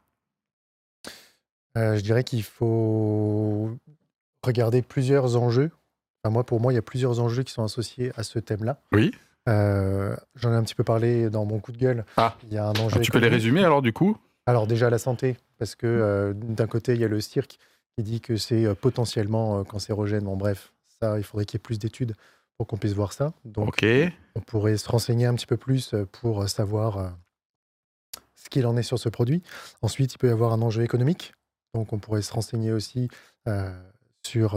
Euh, 1.78 1.96
Je 1.96 2.02
dirais 2.02 2.22
qu'il 2.22 2.42
faut 2.42 3.70
regarder 4.44 4.82
plusieurs 4.82 5.38
enjeux. 5.38 5.70
Enfin, 6.22 6.30
moi, 6.34 6.44
pour 6.44 6.60
moi, 6.60 6.70
il 6.70 6.76
y 6.76 6.78
a 6.78 6.82
plusieurs 6.82 7.18
enjeux 7.20 7.44
qui 7.44 7.54
sont 7.54 7.64
associés 7.64 8.12
à 8.18 8.24
ce 8.24 8.38
thème-là. 8.38 8.78
Oui. 8.92 9.12
J'en 9.46 10.52
ai 10.52 10.54
un 10.54 10.62
petit 10.62 10.74
peu 10.74 10.84
parlé 10.84 11.30
dans 11.30 11.46
mon 11.46 11.60
coup 11.60 11.72
de 11.72 11.78
gueule. 11.78 12.04
Ah. 12.18 12.36
Il 12.42 12.52
y 12.52 12.58
a 12.58 12.66
un 12.66 12.74
enjeu. 12.74 12.98
Ah, 12.98 13.00
tu 13.00 13.10
peux 13.10 13.20
les 13.20 13.28
résumer 13.28 13.64
alors 13.64 13.80
du 13.80 13.94
coup? 13.94 14.18
Alors 14.44 14.66
déjà 14.66 14.90
la 14.90 14.98
santé, 14.98 15.38
parce 15.56 15.76
que 15.76 16.34
d'un 16.36 16.66
côté 16.66 16.92
il 16.92 17.00
y 17.00 17.04
a 17.06 17.08
le 17.08 17.22
cirque 17.22 17.56
qui 17.96 18.04
dit 18.04 18.20
que 18.20 18.36
c'est 18.36 18.74
potentiellement 18.74 19.64
cancérogène. 19.64 20.24
Bon 20.24 20.36
bref, 20.36 20.74
ça, 21.00 21.16
il 21.16 21.24
faudrait 21.24 21.46
qu'il 21.46 21.56
y 21.56 21.60
ait 21.60 21.68
plus 21.68 21.78
d'études 21.78 22.14
pour 22.56 22.66
qu'on 22.66 22.76
puisse 22.76 22.92
voir 22.92 23.12
ça. 23.12 23.32
Donc, 23.44 23.84
on 24.34 24.40
pourrait 24.40 24.76
se 24.76 24.88
renseigner 24.88 25.26
un 25.26 25.34
petit 25.34 25.46
peu 25.46 25.56
plus 25.56 25.94
euh, 25.94 26.06
pour 26.06 26.42
euh, 26.42 26.46
savoir 26.46 26.98
euh, 26.98 27.08
ce 28.36 28.48
qu'il 28.48 28.66
en 28.66 28.76
est 28.76 28.82
sur 28.82 28.98
ce 28.98 29.08
produit. 29.08 29.42
Ensuite, 29.82 30.14
il 30.14 30.18
peut 30.18 30.28
y 30.28 30.32
avoir 30.32 30.52
un 30.52 30.62
enjeu 30.62 30.82
économique. 30.82 31.32
Donc, 31.74 31.92
on 31.92 31.98
pourrait 31.98 32.22
se 32.22 32.32
renseigner 32.32 32.72
aussi 32.72 33.08
sur 34.24 34.56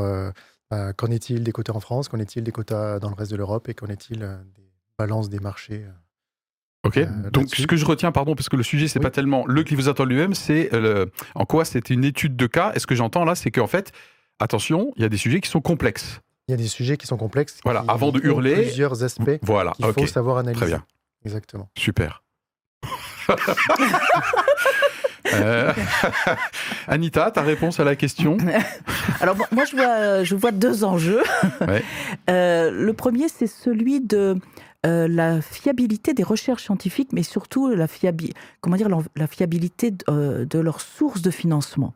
bah, 0.69 0.93
qu'en 0.93 1.07
est-il 1.07 1.43
des 1.43 1.51
quotas 1.51 1.73
en 1.73 1.79
France, 1.79 2.09
qu'en 2.09 2.19
est-il 2.19 2.43
des 2.43 2.51
quotas 2.51 2.99
dans 2.99 3.09
le 3.09 3.15
reste 3.15 3.31
de 3.31 3.37
l'Europe 3.37 3.67
et 3.69 3.73
qu'en 3.73 3.87
est-il 3.87 4.19
des 4.19 4.71
balances 4.99 5.27
des 5.27 5.39
marchés. 5.39 5.83
Ok. 6.83 6.99
Donc, 7.31 7.55
ce 7.55 7.65
que 7.65 7.75
je 7.75 7.85
retiens, 7.85 8.11
pardon, 8.11 8.35
parce 8.35 8.49
que 8.49 8.55
le 8.55 8.61
sujet, 8.61 8.87
c'est 8.87 8.99
pas 8.99 9.09
tellement 9.09 9.47
le 9.47 9.63
glyphosate 9.63 9.99
en 9.99 10.05
lui-même, 10.05 10.35
c'est 10.35 10.69
en 11.33 11.45
quoi 11.45 11.65
c'était 11.65 11.95
une 11.95 12.05
étude 12.05 12.35
de 12.35 12.45
cas. 12.45 12.71
Et 12.75 12.79
ce 12.79 12.85
que 12.85 12.93
j'entends 12.93 13.25
là, 13.25 13.33
c'est 13.33 13.49
qu'en 13.49 13.67
fait, 13.67 13.91
attention, 14.39 14.93
il 14.95 15.01
y 15.01 15.05
a 15.05 15.09
des 15.09 15.17
sujets 15.17 15.41
qui 15.41 15.49
sont 15.49 15.61
complexes. 15.61 16.21
Il 16.47 16.51
y 16.51 16.53
a 16.53 16.57
des 16.57 16.67
sujets 16.67 16.95
qui 16.95 17.07
sont 17.07 17.17
complexes. 17.17 17.59
Voilà, 17.63 17.83
avant 17.87 18.11
de 18.11 18.21
hurler. 18.23 18.55
Plusieurs 18.55 19.03
aspects 19.03 19.39
voilà, 19.41 19.73
qu'il 19.73 19.85
faut 19.85 20.07
savoir 20.07 20.37
analyser. 20.37 20.61
Très 20.61 20.67
bien. 20.67 20.85
Exactement. 21.25 21.69
Super. 21.77 22.23
Euh, 25.33 25.73
Anita, 26.87 27.31
ta 27.31 27.41
réponse 27.41 27.81
à 27.81 27.83
la 27.83 27.95
question? 27.97 28.37
Alors 29.21 29.35
moi 29.51 29.65
je 29.65 29.75
vois, 29.75 30.23
je 30.23 30.35
vois 30.35 30.51
deux 30.51 30.83
enjeux. 30.83 31.21
Euh, 32.29 32.71
le 32.71 32.93
premier 32.93 33.27
c'est 33.27 33.47
celui 33.47 33.99
de 33.99 34.37
euh, 34.85 35.07
la 35.09 35.41
fiabilité 35.41 36.13
des 36.13 36.23
recherches 36.23 36.63
scientifiques, 36.63 37.09
mais 37.11 37.23
surtout 37.23 37.69
la, 37.69 37.87
comment 38.61 38.77
dire, 38.77 38.87
la 39.15 39.27
fiabilité 39.27 39.91
de, 39.91 40.45
de 40.45 40.59
leurs 40.59 40.81
sources 40.81 41.21
de 41.21 41.31
financement. 41.31 41.93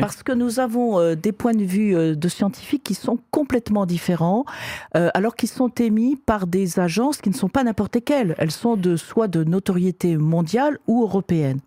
Parce 0.00 0.22
que 0.22 0.32
nous 0.32 0.60
avons 0.60 0.98
euh, 0.98 1.14
des 1.14 1.32
points 1.32 1.54
de 1.54 1.64
vue 1.64 1.94
euh, 1.94 2.14
de 2.14 2.28
scientifiques 2.28 2.82
qui 2.84 2.94
sont 2.94 3.18
complètement 3.30 3.86
différents, 3.86 4.44
euh, 4.96 5.10
alors 5.14 5.36
qu'ils 5.36 5.48
sont 5.48 5.68
émis 5.68 6.16
par 6.16 6.46
des 6.46 6.78
agences 6.78 7.18
qui 7.20 7.28
ne 7.28 7.34
sont 7.34 7.48
pas 7.48 7.64
n'importe 7.64 7.94
lesquelles. 7.94 8.34
Elles 8.38 8.50
sont 8.50 8.76
de 8.76 8.96
soit 8.96 9.28
de 9.28 9.44
notoriété 9.44 10.16
mondiale 10.16 10.78
ou 10.86 11.02
européenne. 11.02 11.60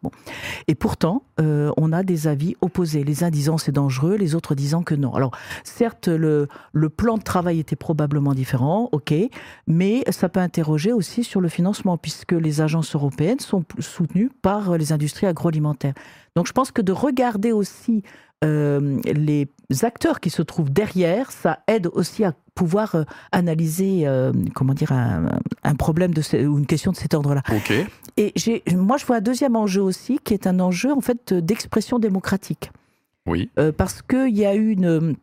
Et 0.67 0.75
pourtant, 0.75 1.23
on 1.37 1.91
a 1.91 2.03
des 2.03 2.27
avis 2.27 2.55
opposés. 2.61 3.03
Les 3.03 3.23
uns 3.23 3.31
disant 3.31 3.57
c'est 3.57 3.71
dangereux, 3.71 4.15
les 4.15 4.35
autres 4.35 4.53
disant 4.53 4.83
que 4.83 4.93
non. 4.93 5.15
Alors, 5.15 5.31
certes, 5.63 6.07
le, 6.07 6.47
le 6.71 6.89
plan 6.89 7.17
de 7.17 7.23
travail 7.23 7.59
était 7.59 7.75
probablement 7.75 8.35
différent, 8.35 8.89
ok, 8.91 9.11
mais 9.65 10.03
ça 10.11 10.29
peut 10.29 10.39
interroger 10.39 10.93
aussi 10.93 11.23
sur 11.23 11.41
le 11.41 11.49
financement, 11.49 11.97
puisque 11.97 12.33
les 12.33 12.61
agences 12.61 12.93
européennes 12.93 13.39
sont 13.39 13.63
soutenues 13.79 14.29
par 14.43 14.77
les 14.77 14.93
industries 14.93 15.25
agroalimentaires. 15.25 15.95
Donc 16.35 16.47
je 16.47 16.53
pense 16.53 16.71
que 16.71 16.81
de 16.81 16.91
regarder 16.91 17.51
aussi 17.51 18.03
euh, 18.43 18.99
les 19.05 19.47
acteurs 19.83 20.19
qui 20.19 20.31
se 20.31 20.41
trouvent 20.41 20.71
derrière, 20.71 21.31
ça 21.31 21.59
aide 21.67 21.87
aussi 21.93 22.23
à 22.23 22.33
pouvoir 22.55 22.95
euh, 22.95 23.03
analyser, 23.31 24.07
euh, 24.07 24.31
comment 24.55 24.73
dire, 24.73 24.91
un, 24.91 25.75
problème 25.75 26.11
de 26.13 26.21
ou 26.47 26.57
une 26.57 26.65
question 26.65 26.91
de 26.91 26.97
cet 26.97 27.13
ordre-là. 27.13 27.43
Ok. 27.51 27.71
Et 28.17 28.33
moi, 28.75 28.97
je 28.97 29.05
vois 29.05 29.17
un 29.17 29.21
deuxième 29.21 29.55
enjeu 29.55 29.81
aussi, 29.81 30.19
qui 30.23 30.33
est 30.33 30.47
un 30.47 30.59
enjeu 30.59 30.91
en 30.91 31.01
fait 31.01 31.33
d'expression 31.33 31.99
démocratique. 31.99 32.71
Oui. 33.27 33.51
parce 33.77 34.01
qu'il 34.01 34.35
y 34.35 34.47
a 34.47 34.55
eu 34.55 34.71
une 34.71 35.15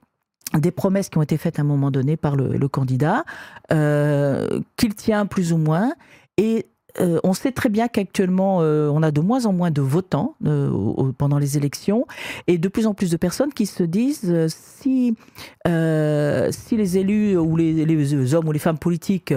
des 0.57 0.71
promesses 0.71 1.09
qui 1.09 1.19
ont 1.19 1.23
été 1.23 1.37
faites 1.37 1.59
à 1.59 1.63
un 1.63 1.65
moment 1.65 1.91
donné 1.91 2.17
par 2.17 2.37
le, 2.37 2.57
le 2.57 2.69
candidat, 2.69 3.25
qu'il 3.69 4.95
tient 4.95 5.27
plus 5.27 5.53
ou 5.53 5.57
moins, 5.57 5.93
et 6.37 6.67
euh, 7.01 7.21
on 7.25 7.33
sait 7.33 7.53
très 7.53 7.69
bien 7.69 7.89
qu'actuellement, 7.89 8.59
euh, 8.61 8.89
on 8.93 9.03
a 9.03 9.11
de 9.11 9.21
moins 9.21 9.47
en 9.47 9.53
moins 9.53 9.71
de 9.71 9.81
votants 9.81 10.35
euh, 10.45 11.13
pendant 11.17 11.39
les 11.39 11.57
élections 11.57 12.07
et 12.47 12.59
de 12.59 12.69
plus 12.69 12.87
en 12.87 12.95
plus 12.95 13.11
de 13.11 13.17
personnes 13.17 13.53
qui 13.53 13.67
se 13.67 13.83
disent 13.83 14.49
si, 14.49 15.15
si 15.67 16.77
les 16.77 16.99
élus 16.99 17.37
ou 17.37 17.57
les, 17.57 18.35
hommes 18.35 18.49
ou 18.49 18.53
les 18.53 18.59
femmes 18.59 18.79
politiques 18.79 19.35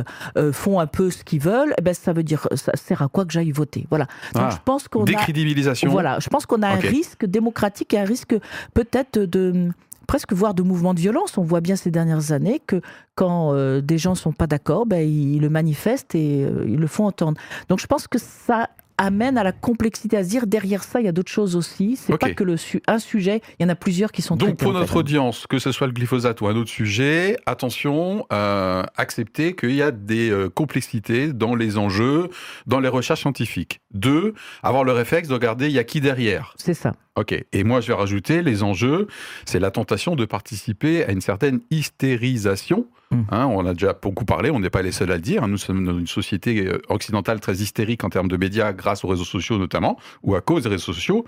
font 0.51 0.79
un 0.79 0.87
peu 0.87 1.09
ce 1.09 1.23
qu'ils 1.23 1.41
veulent, 1.41 1.73
eh 1.77 1.81
ben, 1.81 1.93
ça 1.93 2.13
veut 2.13 2.23
dire 2.23 2.47
ça 2.55 2.73
sert 2.75 3.01
à 3.01 3.07
quoi 3.07 3.25
que 3.25 3.31
j'aille 3.31 3.51
voter. 3.51 3.85
Voilà. 3.89 4.05
Donc, 4.33 4.43
ah, 4.45 4.49
je 4.51 4.57
pense 4.63 4.87
qu'on 4.87 5.03
décrédibilisation. 5.03 5.89
voilà, 5.89 6.19
je 6.19 6.29
pense 6.29 6.45
qu'on 6.45 6.61
a 6.61 6.67
un 6.67 6.75
risque 6.75 7.25
démocratique 7.25 7.93
et 7.93 7.99
un 7.99 8.05
risque 8.05 8.35
peut-être 8.73 9.19
de 9.19 9.71
presque 10.07 10.33
voir 10.33 10.53
de 10.53 10.63
mouvements 10.63 10.93
de 10.93 10.99
violence. 10.99 11.37
On 11.37 11.43
voit 11.43 11.61
bien 11.61 11.75
ces 11.75 11.91
dernières 11.91 12.31
années 12.31 12.61
que 12.65 12.81
quand 13.15 13.53
euh, 13.53 13.81
des 13.81 13.97
gens 13.97 14.11
ne 14.11 14.15
sont 14.15 14.31
pas 14.31 14.47
d'accord, 14.47 14.85
ben, 14.85 15.07
ils 15.07 15.39
le 15.39 15.49
manifestent 15.49 16.15
et 16.15 16.43
euh, 16.43 16.65
ils 16.67 16.79
le 16.79 16.87
font 16.87 17.05
entendre. 17.05 17.39
Donc 17.69 17.79
je 17.79 17.87
pense 17.87 18.07
que 18.07 18.17
ça 18.19 18.69
amène 19.01 19.37
à 19.37 19.43
la 19.43 19.51
complexité, 19.51 20.15
à 20.17 20.23
se 20.23 20.29
dire 20.29 20.47
derrière 20.47 20.83
ça, 20.83 20.99
il 20.99 21.05
y 21.05 21.09
a 21.09 21.11
d'autres 21.11 21.31
choses 21.31 21.55
aussi. 21.55 21.95
C'est 21.95 22.17
pas 22.17 22.33
que 22.33 22.43
le 22.43 22.55
un 22.87 22.99
sujet, 22.99 23.41
il 23.59 23.63
y 23.63 23.65
en 23.65 23.69
a 23.69 23.75
plusieurs 23.75 24.11
qui 24.11 24.21
sont 24.21 24.35
Donc 24.35 24.57
pour 24.57 24.73
notre 24.73 24.97
audience, 24.97 25.47
que 25.47 25.59
ce 25.59 25.71
soit 25.71 25.87
le 25.87 25.93
glyphosate 25.93 26.39
ou 26.41 26.47
un 26.47 26.55
autre 26.55 26.69
sujet, 26.69 27.37
attention, 27.45 28.25
euh, 28.31 28.83
accepter 28.95 29.55
qu'il 29.55 29.73
y 29.73 29.81
a 29.81 29.91
des 29.91 30.29
euh, 30.29 30.49
complexités 30.49 31.33
dans 31.33 31.55
les 31.55 31.77
enjeux, 31.77 32.29
dans 32.67 32.79
les 32.79 32.89
recherches 32.89 33.21
scientifiques. 33.21 33.81
Deux, 33.93 34.33
avoir 34.61 34.83
le 34.83 34.91
réflexe 34.91 35.27
de 35.27 35.33
regarder 35.33 35.65
il 35.65 35.73
y 35.73 35.79
a 35.79 35.83
qui 35.83 35.99
derrière. 35.99 36.53
C'est 36.57 36.75
ça. 36.75 36.93
Ok. 37.21 37.33
Et 37.53 37.63
moi, 37.63 37.81
je 37.81 37.87
vais 37.87 37.93
rajouter 37.93 38.41
les 38.41 38.63
enjeux, 38.63 39.07
c'est 39.45 39.59
la 39.59 39.71
tentation 39.71 40.15
de 40.15 40.25
participer 40.25 41.05
à 41.05 41.11
une 41.11 41.21
certaine 41.21 41.61
hystérisation 41.71 42.87
Mmh. 43.11 43.23
Hein, 43.29 43.45
on 43.47 43.65
a 43.65 43.73
déjà 43.73 43.93
beaucoup 43.93 44.25
parlé, 44.25 44.49
on 44.51 44.59
n'est 44.59 44.69
pas 44.69 44.81
les 44.81 44.93
seuls 44.93 45.11
à 45.11 45.15
le 45.15 45.21
dire. 45.21 45.47
Nous 45.47 45.57
sommes 45.57 45.85
dans 45.85 45.97
une 45.97 46.07
société 46.07 46.65
euh, 46.65 46.81
occidentale 46.87 47.41
très 47.41 47.55
hystérique 47.55 48.03
en 48.03 48.09
termes 48.09 48.29
de 48.29 48.37
médias, 48.37 48.71
grâce 48.71 49.03
aux 49.03 49.09
réseaux 49.09 49.25
sociaux 49.25 49.57
notamment, 49.57 49.97
ou 50.23 50.35
à 50.35 50.41
cause 50.41 50.63
des 50.63 50.69
réseaux 50.69 50.93
sociaux. 50.93 51.25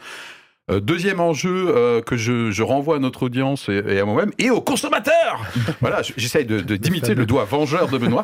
Euh, 0.71 0.79
deuxième 0.79 1.19
enjeu 1.19 1.73
euh, 1.75 2.01
que 2.01 2.15
je, 2.15 2.62
renvoie 2.62 2.95
à 2.95 3.00
notre 3.00 3.23
audience 3.23 3.67
et, 3.67 4.00
à 4.00 4.05
moi-même 4.05 4.31
et 4.39 4.50
aux 4.50 4.62
consommateurs, 4.62 5.45
voilà, 5.81 6.01
j'essaye 6.15 6.45
de, 6.45 6.62
d'imiter 6.77 7.15
le 7.15 7.25
doigt 7.25 7.43
vengeur 7.43 7.89
de 7.89 7.97
Benoît, 7.97 8.23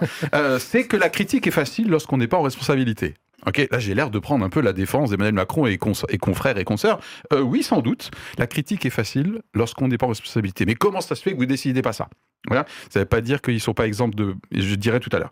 c'est 0.60 0.88
que 0.88 0.96
la 0.96 1.10
critique 1.10 1.46
est 1.46 1.52
facile 1.52 1.90
lorsqu'on 1.90 2.16
n'est 2.16 2.30
pas 2.30 2.38
en 2.38 2.44
responsabilité. 2.44 3.16
Ok, 3.46 3.68
là 3.72 3.80
j'ai 3.80 3.94
l'air 3.94 4.10
de 4.10 4.20
prendre 4.20 4.44
un 4.46 4.50
peu 4.50 4.62
la 4.62 4.74
défense 4.74 5.10
d'Emmanuel 5.10 5.34
Macron 5.34 5.66
et, 5.66 5.78
confrères 5.78 6.58
et 6.58 6.64
consoeurs. 6.64 7.00
oui, 7.32 7.64
sans 7.64 7.82
doute, 7.82 8.12
la 8.38 8.48
critique 8.48 8.86
est 8.86 8.90
facile 8.90 9.42
lorsqu'on 9.54 9.88
n'est 9.88 9.98
pas 9.98 10.06
en 10.06 10.10
responsabilité. 10.10 10.66
Mais 10.66 10.76
comment 10.76 11.02
ça 11.02 11.16
se 11.16 11.22
fait 11.22 11.32
que 11.34 11.38
vous 11.38 11.46
décidez 11.46 11.82
pas 11.82 11.94
ça? 11.94 12.10
Voilà. 12.48 12.66
Ça 12.90 13.00
ne 13.00 13.04
veut 13.04 13.08
pas 13.08 13.22
dire 13.22 13.42
qu'ils 13.42 13.56
ne 13.56 13.60
sont 13.60 13.74
pas 13.74 13.86
exemples 13.86 14.16
de. 14.16 14.36
Je 14.52 14.76
dirais 14.76 15.00
tout 15.00 15.10
à 15.14 15.20
l'heure. 15.20 15.30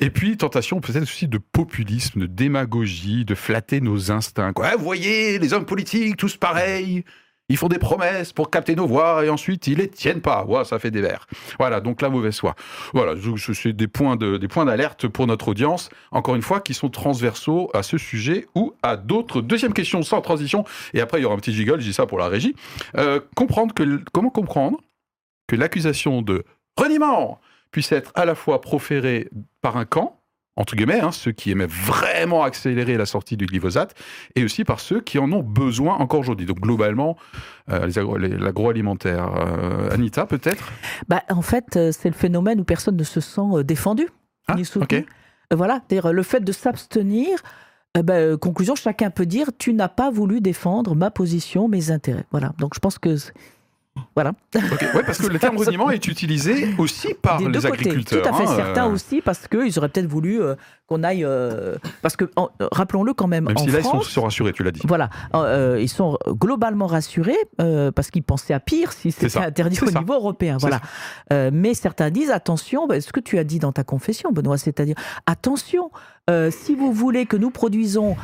Et 0.00 0.10
puis, 0.10 0.36
tentation 0.36 0.80
peut-être 0.80 1.04
aussi 1.04 1.28
de 1.28 1.38
populisme, 1.38 2.20
de 2.20 2.26
démagogie, 2.26 3.24
de 3.24 3.34
flatter 3.34 3.80
nos 3.80 4.10
instincts. 4.10 4.52
Quoi. 4.52 4.76
vous 4.76 4.84
voyez, 4.84 5.38
les 5.38 5.52
hommes 5.52 5.66
politiques, 5.66 6.16
tous 6.16 6.36
pareils. 6.36 7.04
Ils 7.48 7.56
font 7.56 7.68
des 7.68 7.78
promesses 7.78 8.32
pour 8.32 8.50
capter 8.50 8.74
nos 8.74 8.86
voix 8.86 9.24
et 9.24 9.30
ensuite 9.30 9.66
ils 9.66 9.78
les 9.78 9.88
tiennent 9.88 10.20
pas. 10.20 10.44
Ouais, 10.44 10.64
ça 10.64 10.78
fait 10.78 10.90
des 10.90 11.00
vers. 11.00 11.26
Voilà, 11.58 11.80
donc 11.80 12.02
la 12.02 12.10
mauvaise 12.10 12.38
foi. 12.38 12.54
Voilà, 12.92 13.14
suis 13.36 13.74
des 13.74 13.88
points 13.88 14.16
de, 14.16 14.36
des 14.36 14.48
points 14.48 14.66
d'alerte 14.66 15.08
pour 15.08 15.26
notre 15.26 15.48
audience. 15.48 15.88
Encore 16.10 16.34
une 16.34 16.42
fois, 16.42 16.60
qui 16.60 16.74
sont 16.74 16.90
transversaux 16.90 17.70
à 17.72 17.82
ce 17.82 17.96
sujet 17.96 18.46
ou 18.54 18.74
à 18.82 18.96
d'autres. 18.96 19.40
Deuxième 19.40 19.72
question 19.72 20.02
sans 20.02 20.20
transition. 20.20 20.64
Et 20.92 21.00
après 21.00 21.20
il 21.20 21.22
y 21.22 21.24
aura 21.24 21.34
un 21.34 21.38
petit 21.38 21.54
gigole. 21.54 21.80
Je 21.80 21.86
dis 21.86 21.94
ça 21.94 22.06
pour 22.06 22.18
la 22.18 22.28
régie. 22.28 22.54
Euh, 22.96 23.20
comprendre 23.34 23.74
que 23.74 24.02
comment 24.12 24.30
comprendre 24.30 24.78
que 25.46 25.56
l'accusation 25.56 26.20
de 26.20 26.44
reniement 26.76 27.40
puisse 27.70 27.92
être 27.92 28.12
à 28.14 28.24
la 28.24 28.34
fois 28.34 28.60
proférée 28.60 29.28
par 29.60 29.76
un 29.76 29.84
camp, 29.84 30.17
entre 30.58 30.74
guillemets, 30.74 31.00
hein, 31.00 31.12
ceux 31.12 31.30
qui 31.30 31.52
aimaient 31.52 31.68
vraiment 31.68 32.42
accélérer 32.42 32.96
la 32.96 33.06
sortie 33.06 33.36
du 33.36 33.46
glyphosate, 33.46 33.94
et 34.34 34.42
aussi 34.42 34.64
par 34.64 34.80
ceux 34.80 35.00
qui 35.00 35.20
en 35.20 35.30
ont 35.30 35.42
besoin 35.42 35.94
encore 35.94 36.18
aujourd'hui. 36.18 36.46
Donc 36.46 36.58
globalement, 36.58 37.16
euh, 37.70 37.88
l'agroalimentaire. 38.38 39.30
Euh, 39.36 39.90
Anita, 39.90 40.26
peut-être? 40.26 40.72
Bah, 41.06 41.22
En 41.30 41.42
fait, 41.42 41.76
euh, 41.76 41.92
c'est 41.92 42.08
le 42.08 42.14
phénomène 42.14 42.60
où 42.60 42.64
personne 42.64 42.96
ne 42.96 43.04
se 43.04 43.20
sent 43.20 43.62
défendu. 43.64 44.08
Ah, 44.48 44.56
Voilà, 45.52 45.80
le 45.90 46.22
fait 46.22 46.40
de 46.40 46.52
s'abstenir, 46.52 47.38
eh 47.96 48.02
ben, 48.02 48.36
conclusion, 48.36 48.74
chacun 48.74 49.10
peut 49.10 49.26
dire 49.26 49.50
tu 49.56 49.72
n'as 49.72 49.88
pas 49.88 50.10
voulu 50.10 50.40
défendre 50.40 50.96
ma 50.96 51.12
position, 51.12 51.68
mes 51.68 51.92
intérêts. 51.92 52.24
Voilà. 52.32 52.52
Donc 52.58 52.74
je 52.74 52.80
pense 52.80 52.98
que 52.98 53.14
voilà. 54.14 54.32
Ouais, 54.54 55.02
parce 55.04 55.18
que 55.18 55.26
le 55.26 55.38
terme 55.38 55.56
reniement 55.56 55.90
est 55.90 56.06
utilisé 56.06 56.74
aussi 56.78 57.14
par 57.14 57.40
les 57.40 57.66
agriculteurs. 57.66 58.22
Tout 58.22 58.28
à 58.28 58.32
fait, 58.32 58.44
hein, 58.44 58.56
certains 58.56 58.88
euh. 58.88 58.92
aussi, 58.92 59.20
parce 59.20 59.48
qu'ils 59.48 59.78
auraient 59.78 59.88
peut-être 59.88 60.06
voulu 60.06 60.40
euh, 60.40 60.54
qu'on 60.86 61.02
aille. 61.02 61.24
Euh, 61.24 61.76
parce 62.02 62.16
que, 62.16 62.24
rappelons-le 62.72 63.14
quand 63.14 63.26
même. 63.26 63.44
Même 63.44 63.58
si 63.58 63.70
là, 63.70 63.80
ils 63.80 64.04
sont 64.04 64.22
rassurés, 64.22 64.52
tu 64.52 64.62
l'as 64.62 64.70
dit. 64.70 64.82
Voilà. 64.84 65.10
ils 65.78 65.88
sont 65.88 66.18
globalement 66.28 66.86
rassurés, 66.86 67.38
parce 67.56 68.10
qu'ils 68.10 68.22
pensaient 68.22 68.54
à 68.54 68.60
pire 68.60 68.92
si 68.92 69.12
c'était 69.12 69.38
interdit 69.38 69.80
au 69.82 69.90
niveau 69.90 70.14
européen. 70.14 70.56
Voilà. 70.58 70.80
mais 71.50 71.74
certains 71.74 72.10
disent 72.10 72.30
attention, 72.30 72.86
bah, 72.86 73.00
ce 73.00 73.12
que 73.12 73.20
tu 73.20 73.38
as 73.38 73.44
dit 73.44 73.58
dans 73.58 73.72
ta 73.72 73.84
confession, 73.84 74.32
Benoît, 74.32 74.58
c'est-à-dire 74.58 74.96
attention, 75.26 75.90
si 76.50 76.74
vous 76.74 76.92
voulez 76.92 77.26
que 77.26 77.36
nous 77.36 77.50
produisons 77.50 78.16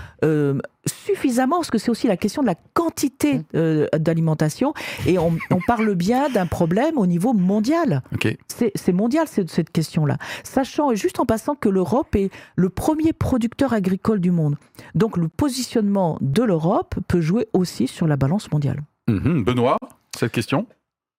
suffisamment, 0.86 1.56
parce 1.56 1.70
que 1.70 1.78
c'est 1.78 1.90
aussi 1.90 2.06
la 2.06 2.16
question 2.16 2.42
de 2.42 2.46
la 2.46 2.54
quantité 2.74 3.38
mmh. 3.38 3.42
euh, 3.54 3.86
d'alimentation, 3.98 4.74
et 5.06 5.18
on, 5.18 5.38
parle 5.66 5.94
bien 5.94 6.28
d'un 6.28 6.46
problème 6.46 6.98
au 6.98 7.06
niveau 7.06 7.32
mondial. 7.32 8.02
C'est 8.48 8.92
mondial 8.92 9.26
cette, 9.28 9.50
cette 9.50 9.70
question-là. 9.70 10.18
Sachant, 10.42 10.90
et 10.90 10.96
juste 10.96 11.20
en 11.20 11.26
passant, 11.26 11.54
que 11.54 11.68
l'Europe 11.68 12.14
est 12.16 12.30
le 12.56 12.68
premier 12.68 13.12
producteur 13.12 13.72
agricole 13.72 14.20
du 14.20 14.30
monde. 14.30 14.56
Donc 14.94 15.16
le 15.16 15.28
positionnement 15.28 16.18
de 16.20 16.42
l'Europe 16.42 16.96
peut 17.08 17.20
jouer 17.20 17.48
aussi 17.52 17.86
sur 17.88 18.06
la 18.06 18.16
balance 18.16 18.50
mondiale. 18.52 18.82
Mmh. 19.08 19.42
Benoît, 19.42 19.78
cette 20.16 20.32
question? 20.32 20.66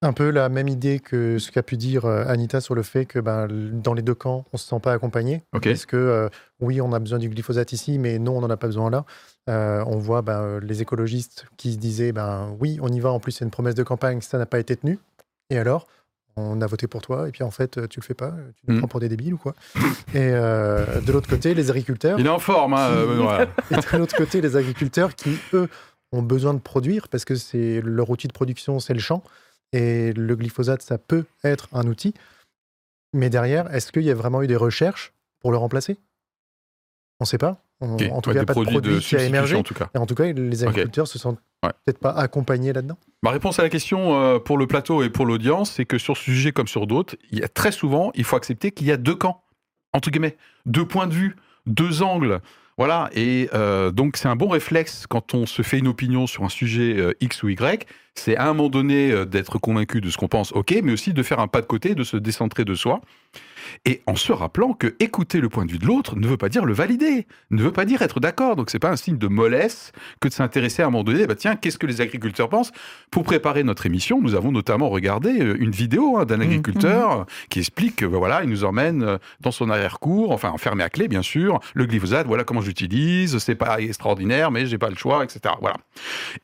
Un 0.02 0.14
peu 0.14 0.30
la 0.30 0.50
même 0.50 0.68
idée 0.68 1.00
que 1.00 1.40
ce 1.40 1.52
qu'a 1.52 1.64
pu 1.64 1.78
dire 1.78 2.06
euh, 2.06 2.25
Anita 2.28 2.62
sur 2.62 2.75
le 2.75 2.84
fait 2.84 3.06
que 3.06 3.20
ben, 3.20 3.48
dans 3.48 3.94
les 3.94 4.02
deux 4.02 4.14
camps, 4.14 4.46
on 4.48 4.56
ne 4.56 4.58
se 4.58 4.68
sent 4.68 4.80
pas 4.82 4.94
accompagné. 4.94 5.44
Est-ce 5.64 5.88
que 5.88 5.96
euh, 5.96 6.30
oui, 6.60 6.82
on 6.82 6.92
a 6.94 7.00
besoin 7.00 7.20
du 7.20 7.30
glyphosate 7.30 7.72
ici, 7.74 7.98
mais 7.98 8.20
non, 8.20 8.38
on 8.38 8.42
n'en 8.42 8.50
a 8.50 8.58
pas 8.58 8.68
besoin 8.68 8.90
là. 8.90 9.06
Euh, 9.50 9.84
on 9.88 9.98
voit 9.98 10.22
ben, 10.22 10.60
les 10.60 10.82
écologistes 10.82 11.46
qui 11.58 11.74
se 11.74 11.78
disaient 11.78 12.12
ben, 12.12 12.56
oui, 12.60 12.78
on 12.82 12.90
y 12.90 13.00
va, 13.00 13.12
en 13.12 13.20
plus 13.20 13.32
c'est 13.32 13.46
une 13.46 13.52
promesse 13.52 13.75
de 13.75 13.84
campagne, 13.84 14.22
ça 14.22 14.38
n'a 14.38 14.46
pas 14.46 14.60
été 14.60 14.75
tenu. 14.75 15.00
Et 15.50 15.58
alors 15.58 15.88
on 16.38 16.60
a 16.60 16.68
voté 16.68 16.88
pour 16.88 17.02
toi, 17.02 17.30
et 17.30 17.32
puis 17.32 17.44
en 17.44 17.52
fait, 17.52 17.88
tu 17.88 18.02
le 18.02 18.06
fais 18.06 18.14
pas, 18.14 18.34
tu 18.58 18.64
nous 18.68 18.75
mm. 18.75 18.80
prends 18.80 18.88
pour 18.90 19.00
des 19.00 19.08
débiles 19.08 19.36
ou 19.36 19.38
quoi? 19.38 19.56
Et 20.14 20.32
de 20.32 21.12
l'autre 21.14 21.30
côté, 21.30 21.54
les 21.54 21.70
agriculteurs. 21.70 22.20
Il 22.20 22.25
est 22.25 22.30
en 22.30 22.40
forme, 22.40 22.74
hein, 22.74 22.90
et 23.72 23.75
de 23.75 23.98
l'autre 23.98 24.18
côté, 24.18 24.42
les 24.42 24.58
agriculteurs 24.58 25.16
qui, 25.16 25.38
eux, 25.54 25.70
ont 26.12 26.22
besoin 26.22 26.54
de 26.54 26.60
produire 26.60 27.08
parce 27.08 27.24
que 27.24 27.36
c'est 27.36 27.82
leur 27.86 28.10
outil 28.10 28.28
de 28.28 28.34
production, 28.34 28.82
c'est 28.82 28.94
le 28.94 29.00
champ. 29.00 29.24
Et 29.74 30.14
le 30.14 30.36
glyphosate, 30.36 30.82
ça 30.82 30.98
peut 30.98 31.26
être 31.44 31.68
un 31.74 31.86
outil. 31.88 32.14
Mais 33.14 33.30
derrière, 33.30 33.74
est-ce 33.74 33.92
qu'il 33.92 34.04
y 34.04 34.12
a 34.12 34.16
vraiment 34.16 34.42
eu 34.42 34.48
des 34.48 34.56
recherches 34.56 35.14
pour 35.40 35.52
le 35.52 35.58
remplacer? 35.58 35.98
On 37.20 37.24
ne 37.24 37.28
sait 37.28 37.38
pas. 37.38 37.62
En 37.82 38.22
tout 38.22 38.32
cas, 38.32 38.46
pas 38.46 38.54
de 38.54 38.62
produit 38.62 39.00
qui 39.00 39.16
a 39.16 39.24
émergé. 39.24 39.56
En 39.56 39.64
tout 39.64 39.74
cas. 39.74 39.90
Et 39.94 39.98
en 39.98 40.06
tout 40.06 40.16
cas, 40.16 40.32
les 40.32 40.64
agriculteurs 40.64 41.06
ne 41.06 41.10
se 41.10 41.20
sentent 41.20 41.40
peut-être 41.62 42.00
pas 42.00 42.12
accompagnés 42.12 42.74
là-dedans. 42.74 42.98
Ma 43.24 43.32
réponse 43.32 43.60
à 43.60 43.64
la 43.64 43.70
question 43.70 44.16
euh, 44.16 44.40
pour 44.40 44.58
le 44.58 44.68
plateau 44.68 45.04
et 45.04 45.10
pour 45.10 45.26
l'audience, 45.26 45.72
c'est 45.72 45.86
que 45.86 45.98
sur 45.98 46.16
ce 46.16 46.24
sujet 46.24 46.52
comme 46.52 46.68
sur 46.68 46.88
d'autres, 46.88 47.16
il 47.32 47.40
y 47.40 47.44
a 47.44 47.48
très 47.48 47.72
souvent, 47.72 48.12
il 48.16 48.24
faut 48.24 48.36
accepter 48.36 48.72
qu'il 48.72 48.88
y 48.88 48.92
a 48.92 48.98
deux 48.98 49.16
camps, 49.16 49.44
entre 49.94 50.10
guillemets, 50.10 50.38
deux 50.66 50.88
points 50.88 51.08
de 51.08 51.14
vue, 51.14 51.36
deux 51.66 52.02
angles. 52.02 52.42
Voilà, 52.78 53.10
et 53.14 53.50
euh, 53.54 53.92
donc 53.92 54.18
c'est 54.18 54.28
un 54.28 54.36
bon 54.36 54.50
réflexe 54.50 55.06
quand 55.08 55.34
on 55.34 55.46
se 55.46 55.62
fait 55.62 55.80
une 55.80 55.88
opinion 55.88 56.28
sur 56.28 56.44
un 56.44 56.50
sujet 56.50 56.98
euh, 56.98 57.14
X 57.22 57.42
ou 57.44 57.50
Y, 57.50 57.88
c'est 58.16 58.38
à 58.38 58.50
un 58.50 58.54
moment 58.54 58.70
donné 58.70 59.12
euh, 59.12 59.26
d'être 59.26 59.60
convaincu 59.60 60.02
de 60.02 60.10
ce 60.10 60.18
qu'on 60.18 60.28
pense, 60.28 60.52
ok, 60.54 60.76
mais 60.84 60.94
aussi 60.94 61.14
de 61.14 61.24
faire 61.24 61.40
un 61.40 61.48
pas 61.48 61.62
de 61.62 61.66
côté, 61.66 61.96
de 61.96 62.04
se 62.04 62.18
décentrer 62.18 62.66
de 62.66 62.76
soi, 62.76 63.02
et 63.86 64.02
en 64.08 64.16
se 64.16 64.32
rappelant 64.32 64.74
que 64.74 64.96
écouter 65.00 65.40
le 65.40 65.50
point 65.50 65.66
de 65.66 65.72
vue 65.72 65.80
de 65.80 65.86
l'autre 65.86 66.16
ne 66.16 66.28
veut 66.28 66.38
pas 66.38 66.50
dire 66.50 66.66
le 66.66 66.74
valider, 66.74 67.28
ne 67.51 67.62
veut 67.62 67.72
pas 67.72 67.86
dire 67.86 68.01
être 68.01 68.20
d'accord. 68.20 68.56
Donc 68.56 68.70
c'est 68.70 68.80
pas 68.80 68.92
un 68.92 68.96
signe 68.96 69.18
de 69.18 69.28
mollesse 69.28 69.92
que 70.20 70.28
de 70.28 70.34
s'intéresser 70.34 70.82
à 70.82 70.88
un 70.88 70.90
moment 70.90 71.04
donné, 71.04 71.28
bah 71.28 71.36
tiens, 71.36 71.56
qu'est-ce 71.56 71.78
que 71.78 71.88
les 71.88 72.01
agriculteurs 72.01 72.50
pensent? 72.50 72.72
Pour 73.12 73.24
préparer 73.24 73.64
notre 73.64 73.86
émission, 73.86 74.22
nous 74.22 74.36
avons 74.36 74.51
notamment 74.51 74.90
regardé 74.90 75.42
euh, 75.42 75.58
une 75.60 75.72
vidéo 75.72 76.18
hein, 76.18 76.25
d'un 76.25 76.38
mmh, 76.38 76.42
agriculteur 76.42 77.22
mmh. 77.22 77.25
qui 77.50 77.60
explique 77.60 77.96
que 77.98 78.06
bah, 78.06 78.18
voilà, 78.18 78.44
il 78.44 78.50
nous 78.50 78.64
emmène 78.64 79.04
euh, 79.04 79.18
dans 79.42 79.51
son 79.51 79.70
arrière-cour, 79.70 80.32
enfin 80.32 80.50
enfermé 80.50 80.84
à 80.84 80.90
clé 80.90 81.08
bien 81.08 81.22
sûr, 81.22 81.60
le 81.74 81.86
glyphosate, 81.86 82.28
voilà 82.28 82.44
comment 82.44 82.62
j'utilise, 82.62 83.38
c'est 83.40 83.56
pas 83.56 83.80
extraordinaire, 83.80 84.51
mais 84.51 84.66
j'ai 84.66 84.78
pas 84.78 84.90
le 84.90 84.96
choix, 84.96 85.24
etc. 85.24 85.56
Voilà. 85.60 85.78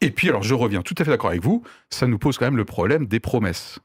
Et 0.02 0.12
puis 0.12 0.30
alors 0.30 0.44
je 0.44 0.54
reviens 0.54 0.82
tout 0.82 0.96
à 0.98 1.04
fait 1.04 1.12
d'accord 1.12 1.30
avec 1.30 1.44
vous, 1.44 1.61
ça 1.90 2.08
nous 2.08 2.18
pose 2.18 2.38
quand 2.38 2.46
même 2.46 2.58
le 2.58 2.66
problème 2.66 3.08
des 3.08 3.20
promesses 3.20 3.80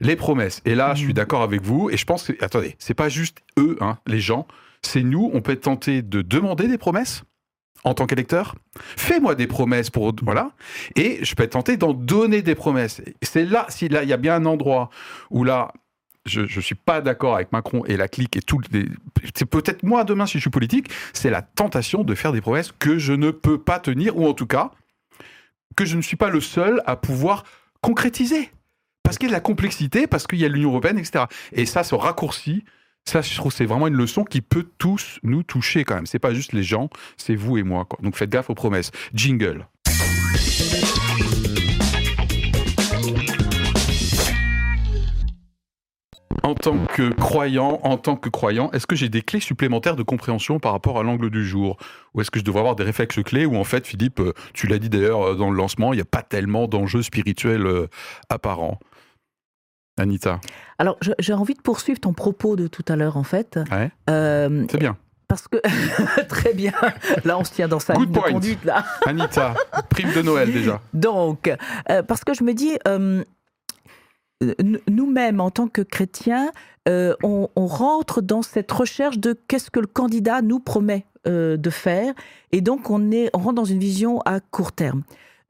les 0.00 0.16
promesses. 0.16 0.62
Et 0.64 0.74
là, 0.74 0.94
je 0.94 1.00
suis 1.00 1.10
mmh. 1.10 1.14
d'accord 1.14 1.42
avec 1.42 1.62
vous. 1.62 1.90
Et 1.90 1.96
je 1.96 2.04
pense 2.04 2.24
que, 2.24 2.32
attendez, 2.42 2.74
c'est 2.78 2.94
pas 2.94 3.08
juste 3.08 3.38
eux, 3.58 3.76
hein, 3.80 3.98
les 4.06 4.20
gens. 4.20 4.46
C'est 4.82 5.02
nous, 5.02 5.30
on 5.34 5.42
peut 5.42 5.52
être 5.52 5.62
tenté 5.62 6.02
de 6.02 6.22
demander 6.22 6.68
des 6.68 6.78
promesses 6.78 7.22
en 7.84 7.94
tant 7.94 8.06
qu'électeur. 8.06 8.54
Fais-moi 8.96 9.34
des 9.34 9.46
promesses 9.46 9.90
pour. 9.90 10.14
Voilà. 10.22 10.52
Et 10.96 11.22
je 11.22 11.34
peux 11.34 11.42
être 11.42 11.52
tenté 11.52 11.76
d'en 11.76 11.92
donner 11.92 12.42
des 12.42 12.54
promesses. 12.54 13.02
C'est 13.22 13.44
là, 13.44 13.66
si 13.68 13.88
là, 13.88 14.02
il 14.02 14.08
y 14.08 14.12
a 14.12 14.16
bien 14.16 14.34
un 14.34 14.46
endroit 14.46 14.88
où 15.30 15.44
là, 15.44 15.72
je 16.26 16.42
ne 16.42 16.60
suis 16.60 16.74
pas 16.74 17.00
d'accord 17.00 17.34
avec 17.34 17.52
Macron 17.52 17.84
et 17.86 17.96
la 17.96 18.08
clique 18.08 18.36
et 18.36 18.42
tout. 18.42 18.60
C'est 19.34 19.46
peut-être 19.46 19.82
moi 19.82 20.04
demain 20.04 20.26
si 20.26 20.34
je 20.34 20.40
suis 20.40 20.50
politique, 20.50 20.90
c'est 21.12 21.30
la 21.30 21.42
tentation 21.42 22.04
de 22.04 22.14
faire 22.14 22.32
des 22.32 22.40
promesses 22.40 22.72
que 22.78 22.98
je 22.98 23.12
ne 23.12 23.30
peux 23.30 23.58
pas 23.58 23.80
tenir, 23.80 24.16
ou 24.16 24.26
en 24.26 24.34
tout 24.34 24.46
cas, 24.46 24.70
que 25.76 25.84
je 25.84 25.96
ne 25.96 26.02
suis 26.02 26.16
pas 26.16 26.30
le 26.30 26.40
seul 26.40 26.82
à 26.86 26.96
pouvoir 26.96 27.44
concrétiser 27.80 28.50
parce 29.02 29.18
qu'il 29.18 29.26
y 29.26 29.30
a 29.30 29.32
de 29.32 29.36
la 29.36 29.40
complexité, 29.40 30.06
parce 30.06 30.26
qu'il 30.26 30.38
y 30.38 30.44
a 30.44 30.48
l'Union 30.48 30.70
européenne, 30.70 30.98
etc. 30.98 31.24
Et 31.52 31.66
ça, 31.66 31.82
ce 31.82 31.96
raccourci, 31.96 32.64
ça, 33.04 33.22
je 33.22 33.34
trouve, 33.34 33.52
c'est 33.52 33.64
vraiment 33.64 33.88
une 33.88 33.96
leçon 33.96 34.24
qui 34.24 34.40
peut 34.40 34.68
tous 34.78 35.18
nous 35.22 35.42
toucher 35.42 35.84
quand 35.84 35.96
même. 35.96 36.06
C'est 36.06 36.18
pas 36.18 36.32
juste 36.32 36.52
les 36.52 36.62
gens, 36.62 36.88
c'est 37.16 37.34
vous 37.34 37.58
et 37.58 37.62
moi. 37.62 37.88
Donc 38.02 38.16
faites 38.16 38.30
gaffe 38.30 38.50
aux 38.50 38.54
promesses. 38.54 38.92
Jingle. 39.12 39.66
En 46.42 46.54
tant 46.54 46.78
que 46.86 47.12
croyant, 47.12 47.80
en 47.82 47.98
tant 47.98 48.16
que 48.16 48.28
croyant, 48.28 48.70
est-ce 48.72 48.86
que 48.86 48.96
j'ai 48.96 49.08
des 49.08 49.22
clés 49.22 49.40
supplémentaires 49.40 49.96
de 49.96 50.02
compréhension 50.02 50.58
par 50.58 50.72
rapport 50.72 50.98
à 50.98 51.02
l'angle 51.02 51.30
du 51.30 51.46
jour? 51.46 51.76
Ou 52.14 52.20
est-ce 52.20 52.30
que 52.30 52.38
je 52.38 52.44
devrais 52.44 52.60
avoir 52.60 52.76
des 52.76 52.84
réflexes 52.84 53.22
clés 53.22 53.44
Ou 53.44 53.56
en 53.56 53.64
fait, 53.64 53.86
Philippe, 53.86 54.20
euh, 54.20 54.32
tu 54.54 54.66
l'as 54.66 54.78
dit 54.78 54.88
d'ailleurs 54.88 55.22
euh, 55.22 55.34
dans 55.34 55.50
le 55.50 55.56
lancement, 55.56 55.92
il 55.92 55.96
n'y 55.96 56.02
a 56.02 56.06
pas 56.06 56.22
tellement 56.22 56.66
d'enjeux 56.66 57.02
spirituels 57.02 57.66
euh, 57.66 57.88
apparents 58.28 58.78
Anita 59.98 60.40
Alors, 60.78 60.96
j'ai 61.18 61.34
envie 61.34 61.54
de 61.54 61.60
poursuivre 61.60 62.00
ton 62.00 62.14
propos 62.14 62.56
de 62.56 62.68
tout 62.68 62.84
à 62.88 62.96
l'heure, 62.96 63.18
en 63.18 63.24
fait. 63.24 63.58
C'est 64.06 64.78
bien. 64.78 64.96
Parce 65.28 65.46
que 65.46 65.58
très 66.28 66.54
bien, 66.54 66.72
là 67.24 67.38
on 67.38 67.44
se 67.44 67.52
tient 67.52 67.68
dans 67.68 67.78
sa 67.78 67.94
ligne 67.94 68.10
de 68.10 68.18
conduite 68.18 68.64
là. 68.64 68.84
Anita, 69.06 69.54
prime 69.88 70.12
de 70.12 70.22
Noël 70.22 70.52
déjà. 70.52 70.80
Donc, 70.94 71.54
parce 72.08 72.24
que 72.24 72.34
je 72.34 72.42
me 72.42 72.52
dis, 72.52 72.76
nous-mêmes, 74.88 75.40
en 75.40 75.50
tant 75.50 75.68
que 75.68 75.82
chrétiens, 75.82 76.50
euh, 76.88 77.14
on, 77.22 77.48
rentre 77.56 78.22
dans 78.22 78.42
cette 78.42 78.72
recherche 78.72 79.18
de 79.18 79.38
qu'est-ce 79.48 79.70
que 79.70 79.80
le 79.80 79.86
candidat 79.86 80.42
nous 80.42 80.60
promet 80.60 81.04
euh, 81.26 81.56
de 81.56 81.70
faire, 81.70 82.14
et 82.52 82.62
donc 82.62 82.90
on, 82.90 83.10
est, 83.10 83.30
on 83.34 83.38
rentre 83.38 83.54
dans 83.54 83.64
une 83.64 83.78
vision 83.78 84.20
à 84.24 84.40
court 84.40 84.72
terme. 84.72 85.02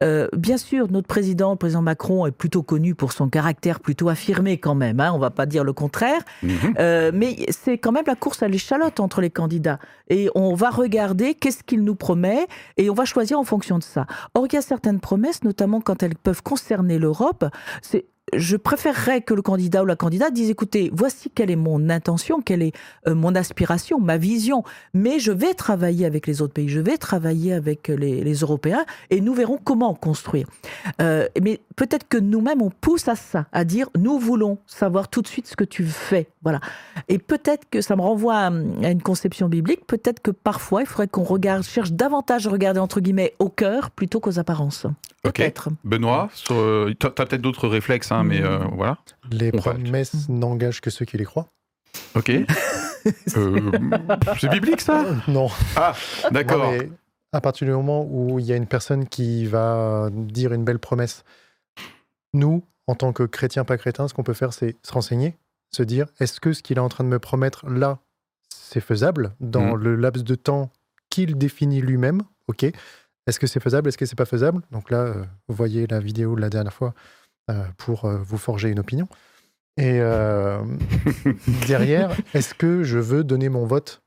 Euh, 0.03 0.29
bien 0.35 0.57
sûr, 0.57 0.91
notre 0.91 1.07
président, 1.07 1.51
le 1.51 1.57
président 1.57 1.83
Macron, 1.83 2.27
est 2.27 2.31
plutôt 2.33 2.63
connu 2.63 2.95
pour 2.95 3.13
son 3.13 3.29
caractère 3.29 3.81
plutôt 3.81 4.09
affirmé 4.09 4.57
quand 4.57 4.75
même, 4.75 4.99
hein, 4.99 5.11
on 5.13 5.17
ne 5.17 5.21
va 5.21 5.31
pas 5.31 5.45
dire 5.45 5.63
le 5.63 5.75
contraire, 5.75 6.23
mhm. 6.43 6.75
mais 7.13 7.37
c'est 7.51 7.77
quand 7.77 7.93
même 7.93 8.07
la 8.07 8.17
course 8.17 8.43
à 8.43 8.49
l'échalote 8.49 8.99
entre 8.99 9.21
les 9.21 9.31
candidats. 9.31 9.79
Et 10.09 10.31
on 10.35 10.55
va 10.55 10.71
regarder 10.71 11.35
qu'est-ce 11.35 11.63
qu'il 11.63 11.85
nous 11.85 11.95
promet 11.95 12.47
et 12.79 12.89
on 12.91 12.95
va 12.95 13.05
choisir 13.05 13.39
en 13.39 13.45
fonction 13.45 13.79
de 13.79 13.85
ça. 13.85 14.07
Or, 14.35 14.47
il 14.47 14.55
y 14.55 14.59
a 14.59 14.63
certaines 14.63 15.01
promesses, 15.01 15.45
notamment 15.45 15.83
quand 15.83 16.03
elles 16.03 16.17
peuvent 16.17 16.43
concerner 16.43 16.99
l'Europe, 16.99 17.45
c'est 17.83 18.07
je 18.35 18.57
préférerais 18.57 19.21
que 19.21 19.35
le 19.35 19.43
candidat 19.43 19.83
ou 19.83 19.87
la 19.87 19.97
candidate 19.97 20.33
dise 20.33 20.51
écoutez, 20.51 20.91
voici 20.93 21.31
quelle 21.31 21.51
est 21.51 21.57
mon 21.57 21.91
intention, 21.91 22.41
quelle 22.41 22.63
est 22.63 22.73
euh, 23.07 23.15
mon 23.15 23.35
aspiration, 23.35 24.01
ma 24.01 24.17
vision, 24.17 24.63
mais 24.95 25.19
je 25.19 25.33
vais 25.33 25.55
travailler 25.55 26.07
avec 26.07 26.27
les 26.27 26.43
autres 26.43 26.53
pays, 26.53 26.69
je 26.69 26.81
vais 26.81 26.97
travailler 26.97 27.53
avec 27.53 27.89
les, 27.89 28.35
Européens 28.41 28.85
et 29.11 29.21
nous 29.21 29.35
verrons 29.35 29.59
comment 29.63 29.95
construire. 29.95 30.47
Euh, 31.01 31.27
mais 31.43 31.61
peut-être 31.77 32.09
que 32.09 32.17
nous-mêmes, 32.17 32.63
on 32.63 32.71
pousse 32.71 33.09
à 33.09 33.17
ça, 33.17 33.47
à 33.53 33.65
dire 33.65 33.89
nous 33.99 34.19
voulons 34.19 34.59
savoir 34.67 35.09
tout 35.09 35.23
de 35.23 35.27
suite 35.27 35.47
ce 35.47 35.57
que 35.57 35.65
tu 35.65 35.85
fais. 35.85 36.29
Voilà. 36.43 36.61
Et 37.09 37.19
peut-être 37.19 37.69
que 37.71 37.81
ça 37.81 37.97
me 37.97 38.03
renvoie 38.03 38.37
à, 38.37 38.51
une 38.51 39.03
conception 39.03 39.49
biblique, 39.49 39.87
peut-être 39.87 40.21
que 40.21 40.31
parfois 40.31 40.83
il 40.83 40.87
faudrait 40.87 41.09
qu'on 41.09 41.25
regarde, 41.25 41.65
cherche 41.65 41.93
davantage 41.93 42.47
à 42.47 42.51
regarder 42.51 42.81
entre 42.81 43.01
guillemets 43.01 43.35
au 43.39 43.49
cœur 43.49 43.91
plutôt 43.91 44.21
qu'aux 44.21 44.39
apparences. 44.39 44.87
Peut-être. 45.23 45.69
Benoît, 45.85 46.31
tu 46.45 46.53
as 46.55 47.11
peut-être 47.11 47.43
d'autres 47.43 47.69
réflexes. 47.69 48.11
Hein, 48.11 48.20
mais 48.25 48.43
euh, 48.43 48.59
voilà. 48.73 48.99
Les 49.31 49.53
promesses 49.53 50.29
n'engagent 50.29 50.81
que 50.81 50.91
ceux 50.91 51.05
qui 51.05 51.17
les 51.19 51.25
croient. 51.25 51.49
Ok. 52.15 52.31
Euh, 53.35 53.71
c'est 54.39 54.51
biblique 54.51 54.83
ça? 54.83 55.07
Non. 55.27 55.49
Ah, 55.75 55.95
d'accord. 56.33 56.71
à 57.33 57.41
partir 57.41 57.67
du 57.67 57.73
moment 57.73 58.07
où 58.07 58.39
il 58.39 58.45
y 58.45 58.53
a 58.53 58.57
une 58.57 58.67
personne 58.67 59.09
qui 59.09 59.47
va 59.47 60.11
dire 60.13 60.53
une 60.53 60.65
belle 60.67 60.79
promesse, 60.79 61.25
nous, 62.35 62.63
en 62.87 62.95
tant 62.95 63.15
que 63.15 63.23
chrétiens, 63.23 63.65
pas 63.65 63.79
chrétiens, 63.79 64.07
ce 64.07 64.13
qu'on 64.13 64.23
peut 64.23 64.35
faire, 64.35 64.53
c'est 64.53 64.77
se 64.83 64.93
renseigner, 64.93 65.39
se 65.71 65.83
dire 65.83 66.09
est-ce 66.21 66.41
que 66.41 66.53
ce 66.53 66.63
qu'il 66.63 66.77
est 66.77 66.81
en 66.81 66.91
train 66.91 67.03
de 67.05 67.09
me 67.09 67.19
promettre 67.19 67.67
là, 67.71 68.01
c'est 68.51 68.81
faisable 68.83 69.33
dans 69.41 69.77
Mhm. 69.77 69.83
le 69.83 69.97
laps 69.97 70.23
de 70.25 70.35
temps 70.35 70.71
qu'il 71.09 71.39
définit 71.39 71.81
lui-même? 71.81 72.21
Ok. 72.49 72.65
Est-ce 73.27 73.41
que 73.41 73.47
c'est 73.47 73.61
faisable? 73.61 73.89
Est-ce 73.89 73.97
que 73.99 74.05
c'est 74.05 74.15
pas 74.17 74.27
faisable? 74.27 74.61
Donc 74.73 74.91
là, 74.91 74.99
euh, 74.99 75.25
vous 75.49 75.55
voyez 75.55 75.87
la 75.87 76.01
vidéo 76.01 76.35
de 76.37 76.41
la 76.43 76.51
dernière 76.51 76.75
fois 76.75 76.89
euh, 76.89 76.93
pour 77.77 78.05
euh, 78.05 78.19
vous 78.19 78.39
forger 78.39 78.69
une 78.71 78.79
opinion. 78.81 79.09
Et 79.77 79.99
euh, 80.01 80.59
derrière, 81.67 82.11
est-ce 82.35 82.55
que 82.55 82.83
je 82.83 82.99
veux 82.99 83.25
donner 83.25 83.49
mon 83.49 83.65
vote 83.67 84.03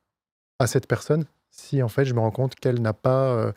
à 0.60 0.68
cette 0.68 0.88
personne 0.88 1.26
si 1.50 1.82
en 1.84 1.88
fait 1.88 2.06
je 2.06 2.14
me 2.14 2.20
rends 2.20 2.32
compte 2.32 2.56
qu'elle 2.56 2.82
n'a 2.82 2.94
pas 2.94 3.26
euh, 3.32 3.52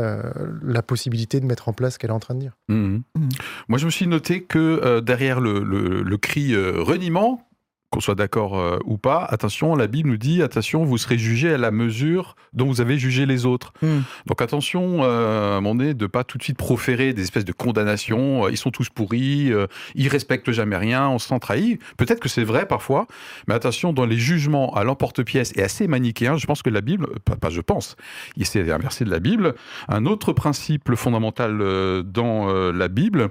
euh, 0.00 0.22
la 0.62 0.82
possibilité 0.82 1.38
de 1.40 1.44
mettre 1.46 1.68
en 1.68 1.72
place 1.72 1.94
ce 1.94 1.98
qu'elle 1.98 2.10
est 2.10 2.14
en 2.14 2.18
train 2.20 2.34
de 2.34 2.40
dire? 2.40 2.56
Mhm. 2.68 3.02
Mhm. 3.16 3.28
Moi, 3.68 3.78
je 3.78 3.86
me 3.86 3.90
suis 3.90 4.06
noté 4.06 4.42
que 4.42 4.58
euh, 4.58 5.00
derrière 5.00 5.40
le, 5.40 5.60
le- 5.62 6.02
le 6.02 6.16
cri 6.18 6.54
euh, 6.54 6.80
reniement, 6.82 7.46
qu'on 7.92 8.00
soit 8.00 8.14
d'accord 8.14 8.58
euh, 8.58 8.78
ou 8.84 8.96
pas, 8.96 9.24
attention, 9.24 9.74
la 9.74 9.86
Bible 9.86 10.08
nous 10.10 10.16
dit 10.16 10.42
attention, 10.42 10.84
vous 10.84 10.98
serez 10.98 11.18
jugé 11.18 11.52
à 11.52 11.58
la 11.58 11.70
mesure 11.70 12.36
dont 12.52 12.66
vous 12.66 12.80
avez 12.80 12.98
jugé 12.98 13.26
les 13.26 13.46
autres. 13.46 13.72
Mhm. 13.82 14.02
Donc 14.26 14.40
attention, 14.42 15.00
euh, 15.02 15.56
moment 15.60 15.74
donné, 15.74 15.94
de 15.94 16.06
pas 16.06 16.24
tout 16.24 16.38
de 16.38 16.42
suite 16.42 16.56
proférer 16.58 17.12
des 17.12 17.22
espèces 17.22 17.44
de 17.44 17.52
condamnations. 17.52 18.46
euh, 18.46 18.50
ils 18.50 18.56
sont 18.56 18.70
tous 18.70 18.88
pourris, 18.88 19.52
euh, 19.52 19.66
ils 19.94 20.08
respectent 20.08 20.52
jamais 20.52 20.76
rien, 20.76 21.08
on 21.08 21.18
se 21.18 21.28
sent 21.28 21.38
trahi. 21.40 21.78
Peut-être 21.96 22.20
que 22.20 22.28
c'est 22.28 22.44
vrai 22.44 22.66
parfois, 22.66 23.06
mais 23.48 23.54
attention, 23.54 23.92
dans 23.92 24.06
les 24.06 24.16
jugements 24.16 24.74
à 24.74 24.84
l'emporte-pièce 24.84 25.52
et 25.56 25.62
assez 25.62 25.86
manichéens, 25.88 26.36
je 26.36 26.46
pense 26.46 26.62
que 26.62 26.70
la 26.70 26.80
Bible, 26.80 27.08
pas, 27.24 27.36
pas 27.36 27.50
je 27.50 27.60
pense, 27.60 27.96
il 28.36 28.46
c'est 28.46 28.70
un 28.70 28.78
verset 28.78 29.04
de 29.04 29.10
la 29.10 29.20
Bible. 29.20 29.54
Un 29.88 30.06
autre 30.06 30.32
principe 30.32 30.94
fondamental 30.94 31.60
euh, 31.60 32.02
dans 32.02 32.48
euh, 32.48 32.72
la 32.72 32.88
Bible, 32.88 33.30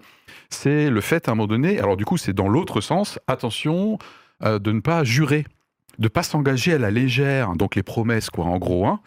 c'est 0.50 0.90
le 0.90 1.02
fait 1.02 1.28
à 1.28 1.32
un 1.32 1.36
moment 1.36 1.48
donné, 1.48 1.80
alors 1.80 1.98
du 1.98 2.06
coup 2.06 2.18
c'est 2.18 2.34
dans 2.34 2.48
l'autre 2.48 2.82
sens, 2.82 3.20
attention 3.28 3.98
euh, 4.44 4.60
de 4.60 4.72
ne 4.72 4.80
pas 4.80 5.04
jurer, 5.04 5.46
de 6.00 6.08
pas 6.08 6.24
s'engager 6.24 6.74
à 6.74 6.78
la 6.78 6.92
légère, 6.92 7.54
donc 7.56 7.76
les 7.76 7.84
promesses 7.84 8.30
quoi, 8.30 8.46
en 8.46 8.58
gros. 8.58 8.86
Hein. 8.88 9.00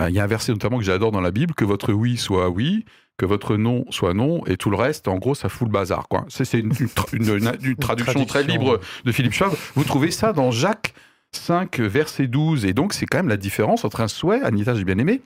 Euh, 0.00 0.08
Il 0.10 0.14
y 0.14 0.20
a 0.20 0.24
un 0.24 0.28
verset 0.28 0.52
notamment 0.52 0.78
que 0.78 0.84
j'adore 0.84 1.10
dans 1.12 1.20
la 1.20 1.30
Bible, 1.30 1.54
que 1.54 1.64
votre 1.64 1.92
oui 1.92 2.16
soit 2.16 2.48
oui, 2.48 2.84
que 3.16 3.26
votre 3.26 3.56
non 3.56 3.84
soit 3.90 4.14
non, 4.14 4.44
et 4.46 4.56
tout 4.56 4.70
le 4.70 4.76
reste, 4.76 5.08
en 5.08 5.16
gros, 5.16 5.34
ça 5.34 5.48
fout 5.48 5.66
le 5.66 5.72
bazar. 5.72 6.06
quoi. 6.08 6.24
C'est 6.28 6.44
une, 6.58 6.66
une 6.78 6.86
tra- 6.86 7.08
une- 7.12 7.24
une- 7.28 7.70
une 7.70 7.76
traduction 7.76 8.24
très 8.24 8.44
libre 8.44 8.80
de 9.04 9.12
Philippe 9.12 9.32
Schwab. 9.32 9.52
Vous 9.74 9.84
trouvez 9.84 10.10
ça 10.12 10.32
dans 10.32 10.50
Jacques 10.52 10.94
5, 11.32 11.80
verset 11.80 12.28
12. 12.28 12.64
Et 12.64 12.72
donc, 12.74 12.94
c'est 12.94 13.06
quand 13.06 13.18
même 13.18 13.28
la 13.28 13.36
différence 13.36 13.84
entre 13.84 14.00
un 14.00 14.08
souhait, 14.08 14.40
Anita, 14.42 14.74
j'ai 14.74 14.84
bien 14.84 14.98
aimé, 14.98 15.20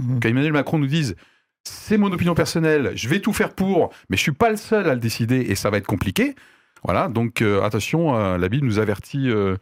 Mhm. 0.00 0.20
qu'Emmanuel 0.20 0.52
Macron 0.52 0.78
nous 0.78 0.86
dise 0.86 1.16
c'est 1.64 1.98
mon 1.98 2.10
opinion 2.12 2.34
personnelle, 2.34 2.92
je 2.94 3.08
vais 3.08 3.20
tout 3.20 3.32
faire 3.34 3.52
pour, 3.52 3.90
mais 4.08 4.16
je 4.16 4.22
suis 4.22 4.32
pas 4.32 4.48
le 4.48 4.56
seul 4.56 4.88
à 4.88 4.94
le 4.94 5.00
décider 5.00 5.36
et 5.40 5.54
ça 5.54 5.68
va 5.70 5.76
être 5.76 5.86
compliqué. 5.86 6.34
Voilà, 6.84 7.08
donc 7.08 7.42
euh, 7.42 7.62
attention, 7.62 8.14
euh, 8.16 8.38
la 8.38 8.48
Bible 8.48 8.66
nous 8.66 8.78
avertit 8.78 9.28
euh, 9.30 9.56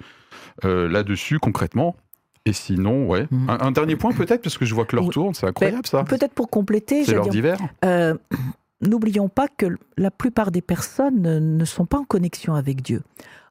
euh, 0.65 0.89
là-dessus 0.89 1.39
concrètement. 1.39 1.97
Et 2.45 2.53
sinon, 2.53 3.07
ouais. 3.09 3.27
Mhm. 3.31 3.51
Un, 3.51 3.59
un 3.61 3.71
dernier 3.73 3.97
point 3.97 4.13
peut-être, 4.13 4.43
parce 4.43 4.57
que 4.57 4.65
je 4.65 4.75
vois 4.75 4.85
que 4.85 4.95
l'heure 4.95 5.09
tourne, 5.09 5.35
c'est 5.35 5.47
incroyable 5.47 5.87
ça. 5.87 6.05
Peut-être 6.05 6.33
pour 6.35 6.49
compléter, 6.49 7.05
C'est 7.05 7.15
l'heure 7.15 7.29
d'hiver. 7.29 7.59
n'oublions 8.83 9.29
pas 9.29 9.47
que 9.49 9.67
la 9.97 10.11
plupart 10.11 10.51
des 10.51 10.61
personnes 10.61 11.57
ne- 11.57 11.65
sont 11.65 11.87
pas 11.87 11.99
en 11.99 12.05
connexion 12.05 12.55
avec 12.55 12.83
Dieu. 12.83 13.03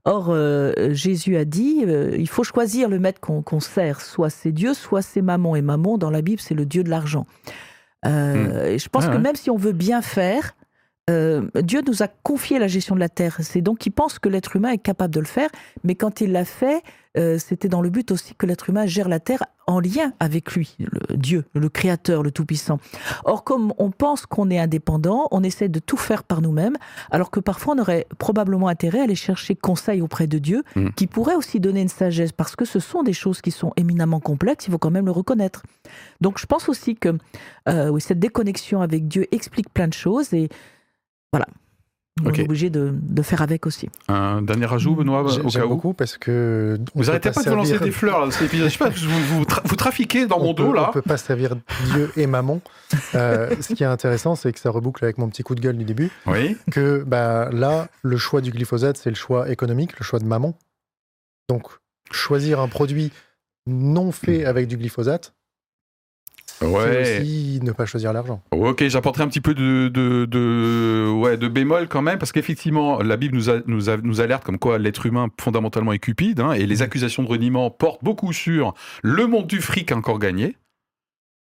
Or, 0.05 0.27
euh, 0.29 0.71
Jésus 0.91 1.35
a 1.35 1.45
dit, 1.45 1.83
euh, 1.87 2.15
il 2.17 2.29
faut 2.29 2.43
choisir 2.43 2.89
le 2.89 2.99
maître 2.99 3.19
qu'on 3.19 3.59
sert, 3.59 4.01
soit 4.01 4.29
c'est 4.29 4.51
Dieu, 4.51 4.75
soit 4.75 5.01
c'est 5.01 5.23
Mammon. 5.23 5.55
Et 5.55 5.63
Mammon, 5.63 5.97
dans 5.97 6.11
la 6.11 6.21
Bible, 6.21 6.39
c'est 6.39 6.53
le 6.53 6.65
Dieu 6.65 6.83
de 6.83 6.89
l'argent. 6.91 7.25
Euh, 8.05 8.65
et 8.67 8.77
Je 8.77 8.87
pense 8.87 9.05
Ah 9.05 9.09
que 9.09 9.15
ouais. 9.15 9.21
même 9.21 9.35
si 9.35 9.49
on 9.49 9.57
veut 9.57 9.71
bien 9.71 10.03
faire, 10.03 10.55
euh, 11.09 11.47
Dieu 11.61 11.81
nous 11.87 12.01
a 12.01 12.07
confié 12.07 12.57
la 12.59 12.67
gestion 12.67 12.95
de 12.95 12.99
la 12.99 13.09
terre. 13.09 13.37
C'est 13.41 13.61
donc 13.61 13.79
qu'il 13.79 13.91
pense 13.91 14.17
que 14.19 14.29
l'être 14.29 14.55
humain 14.55 14.69
est 14.71 14.77
capable 14.79 15.13
de 15.13 15.19
le 15.19 15.25
faire, 15.25 15.49
mais 15.83 15.95
quand 15.95 16.21
il 16.21 16.31
l'a 16.31 16.45
fait, 16.45 16.81
euh, 17.17 17.37
c'était 17.37 17.69
dans 17.69 17.81
le 17.81 17.89
but 17.89 18.11
aussi 18.11 18.35
que 18.35 18.45
l'être 18.45 18.69
humain 18.69 18.85
gère 18.85 19.07
la 19.07 19.19
terre 19.19 19.43
en 19.67 19.79
lien 19.79 20.13
avec 20.19 20.51
lui, 20.53 20.75
le 20.79 21.15
Dieu, 21.15 21.45
le 21.53 21.69
Créateur, 21.69 22.23
le 22.23 22.31
Tout-Puissant. 22.31 22.79
Or, 23.23 23.43
comme 23.43 23.73
on 23.77 23.89
pense 23.89 24.25
qu'on 24.25 24.49
est 24.49 24.59
indépendant, 24.59 25.27
on 25.31 25.41
essaie 25.43 25.69
de 25.69 25.79
tout 25.79 25.97
faire 25.97 26.23
par 26.23 26.41
nous-mêmes, 26.41 26.75
alors 27.11 27.31
que 27.31 27.39
parfois 27.39 27.75
on 27.75 27.79
aurait 27.79 28.05
probablement 28.17 28.67
intérêt 28.67 28.99
à 28.99 29.03
aller 29.03 29.15
chercher 29.15 29.55
conseil 29.55 30.01
auprès 30.01 30.27
de 30.27 30.39
Dieu, 30.39 30.63
Mm. 30.75 30.89
qui 30.95 31.07
pourrait 31.07 31.35
aussi 31.35 31.59
donner 31.59 31.81
une 31.81 31.87
sagesse, 31.87 32.31
parce 32.31 32.55
que 32.55 32.65
ce 32.65 32.79
sont 32.79 33.01
des 33.01 33.13
choses 33.13 33.41
qui 33.41 33.51
sont 33.51 33.71
éminemment 33.77 34.19
complexes, 34.19 34.67
il 34.67 34.71
faut 34.71 34.77
quand 34.77 34.91
même 34.91 35.05
le 35.05 35.11
reconnaître. 35.11 35.63
Donc 36.19 36.37
je 36.37 36.45
pense 36.45 36.67
aussi 36.67 36.95
que 36.95 37.17
euh, 37.69 37.89
oui, 37.89 38.01
cette 38.01 38.19
déconnexion 38.19 38.81
avec 38.81 39.07
Dieu 39.07 39.25
explique 39.31 39.69
plein 39.73 39.87
de 39.87 39.93
choses, 39.93 40.33
et 40.33 40.49
voilà. 41.31 41.45
On 42.23 42.31
est 42.31 42.43
obligé 42.43 42.69
de, 42.69 42.91
de 42.93 43.21
faire 43.21 43.41
avec 43.41 43.65
aussi. 43.65 43.89
Un 44.07 44.41
dernier 44.41 44.71
ajout, 44.73 44.95
Benoît, 44.95 45.25
J'ai- 45.27 45.41
au 45.41 45.49
cas 45.49 45.65
où. 45.65 45.67
beaucoup 45.69 45.93
parce 45.93 46.17
que. 46.17 46.79
Vous 46.95 47.09
arrêtez 47.09 47.29
pas 47.29 47.43
de 47.43 47.49
vous 47.49 47.55
lancer 47.57 47.77
des 47.77 47.91
fleurs 47.91 48.19
là, 48.21 48.25
dans 48.27 48.31
cet 48.31 48.43
épisode. 48.43 48.69
Je 48.69 48.71
sais 48.71 48.77
pas, 48.79 48.89
vous, 48.89 49.35
vous, 49.39 49.43
tra- 49.43 49.61
vous 49.65 49.75
trafiquez 49.75 50.25
dans 50.25 50.37
on 50.39 50.43
mon 50.45 50.53
peut- 50.55 50.63
dos 50.63 50.71
là. 50.71 50.87
On 50.89 50.93
peut 50.93 51.01
pas 51.01 51.17
servir 51.17 51.57
Dieu 51.91 52.09
et 52.15 52.25
maman. 52.25 52.61
Euh, 53.15 53.53
ce 53.59 53.73
qui 53.73 53.83
est 53.83 53.87
intéressant, 53.87 54.35
c'est 54.35 54.53
que 54.53 54.59
ça 54.61 54.69
reboucle 54.69 55.03
avec 55.03 55.17
mon 55.17 55.27
petit 55.27 55.43
coup 55.43 55.55
de 55.55 55.59
gueule 55.59 55.77
du 55.77 55.83
début, 55.83 56.09
Oui. 56.25 56.55
que 56.71 57.03
bah, 57.05 57.49
là, 57.51 57.89
le 58.01 58.15
choix 58.15 58.39
du 58.39 58.51
glyphosate, 58.51 58.95
c'est 58.95 59.09
le 59.09 59.17
choix 59.17 59.49
économique, 59.51 59.99
le 59.99 60.05
choix 60.05 60.19
de 60.19 60.25
maman. 60.25 60.57
Donc, 61.49 61.67
choisir 62.11 62.61
un 62.61 62.69
produit 62.69 63.11
non 63.67 64.13
fait 64.13 64.45
avec 64.45 64.67
du 64.69 64.77
glyphosate, 64.77 65.33
Ouais. 66.61 67.19
aussi 67.21 67.59
ne 67.61 67.71
pas 67.71 67.85
choisir 67.85 68.13
l'argent. 68.13 68.41
Ok, 68.51 68.87
j'apporterai 68.87 69.23
un 69.23 69.27
petit 69.27 69.41
peu 69.41 69.53
de, 69.53 69.87
de, 69.89 70.25
de, 70.25 71.09
ouais, 71.11 71.37
de 71.37 71.47
bémol 71.47 71.87
quand 71.87 72.01
même, 72.01 72.17
parce 72.17 72.31
qu'effectivement, 72.31 73.01
la 73.01 73.17
Bible 73.17 73.35
nous, 73.35 73.49
a- 73.49 73.61
nous, 73.67 73.89
a- 73.89 73.97
nous 73.97 74.21
alerte 74.21 74.43
comme 74.43 74.57
quoi 74.59 74.77
l'être 74.77 75.05
humain 75.05 75.27
fondamentalement 75.39 75.91
est 75.93 75.99
cupide, 75.99 76.39
hein, 76.39 76.53
et 76.53 76.65
les 76.65 76.81
accusations 76.81 77.23
de 77.23 77.27
reniement 77.27 77.69
portent 77.69 78.03
beaucoup 78.03 78.33
sur 78.33 78.73
le 79.03 79.27
monde 79.27 79.47
du 79.47 79.61
fric 79.61 79.91
encore 79.91 80.19
gagné. 80.19 80.55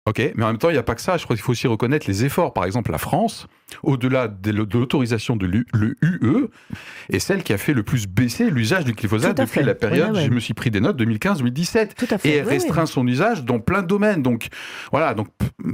Ok, 0.08 0.22
mais 0.36 0.44
en 0.44 0.46
même 0.48 0.58
temps, 0.58 0.70
il 0.70 0.72
n'y 0.72 0.78
a 0.78 0.82
pas 0.82 0.94
que 0.94 1.00
ça. 1.02 1.16
Je 1.18 1.24
crois 1.24 1.36
qu'il 1.36 1.42
faut 1.42 1.52
aussi 1.52 1.66
reconnaître 1.66 2.06
les 2.08 2.24
efforts. 2.24 2.54
Par 2.54 2.64
exemple, 2.64 2.90
la 2.92 2.98
France, 2.98 3.46
au-delà 3.82 4.26
de 4.28 4.50
l'autorisation 4.50 5.36
de 5.36 5.44
l'U- 5.44 5.66
le 5.74 5.96
UE, 6.00 6.48
est 7.10 7.18
celle 7.18 7.42
qui 7.42 7.52
a 7.52 7.58
fait 7.58 7.74
le 7.74 7.82
plus 7.82 8.06
baisser 8.06 8.48
l'usage 8.50 8.84
du 8.84 8.92
glyphosate 8.92 9.36
depuis 9.36 9.60
fait. 9.60 9.62
la 9.62 9.74
période, 9.74 10.14
ouais. 10.16 10.24
je 10.24 10.30
me 10.30 10.40
suis 10.40 10.54
pris 10.54 10.70
des 10.70 10.80
notes, 10.80 10.96
2015-2017 10.98 11.94
Tout 11.94 12.06
à 12.10 12.16
fait. 12.18 12.28
et 12.28 12.32
elle 12.36 12.44
Oui, 12.46 12.52
oui. 12.52 12.54
restreint 12.54 12.86
son 12.86 13.06
usage 13.06 13.44
dans 13.44 13.58
plein 13.58 13.82
de 13.82 13.86
domaines. 13.86 14.22
Donc 14.22 14.48
voilà, 14.92 15.12
donc 15.14 15.28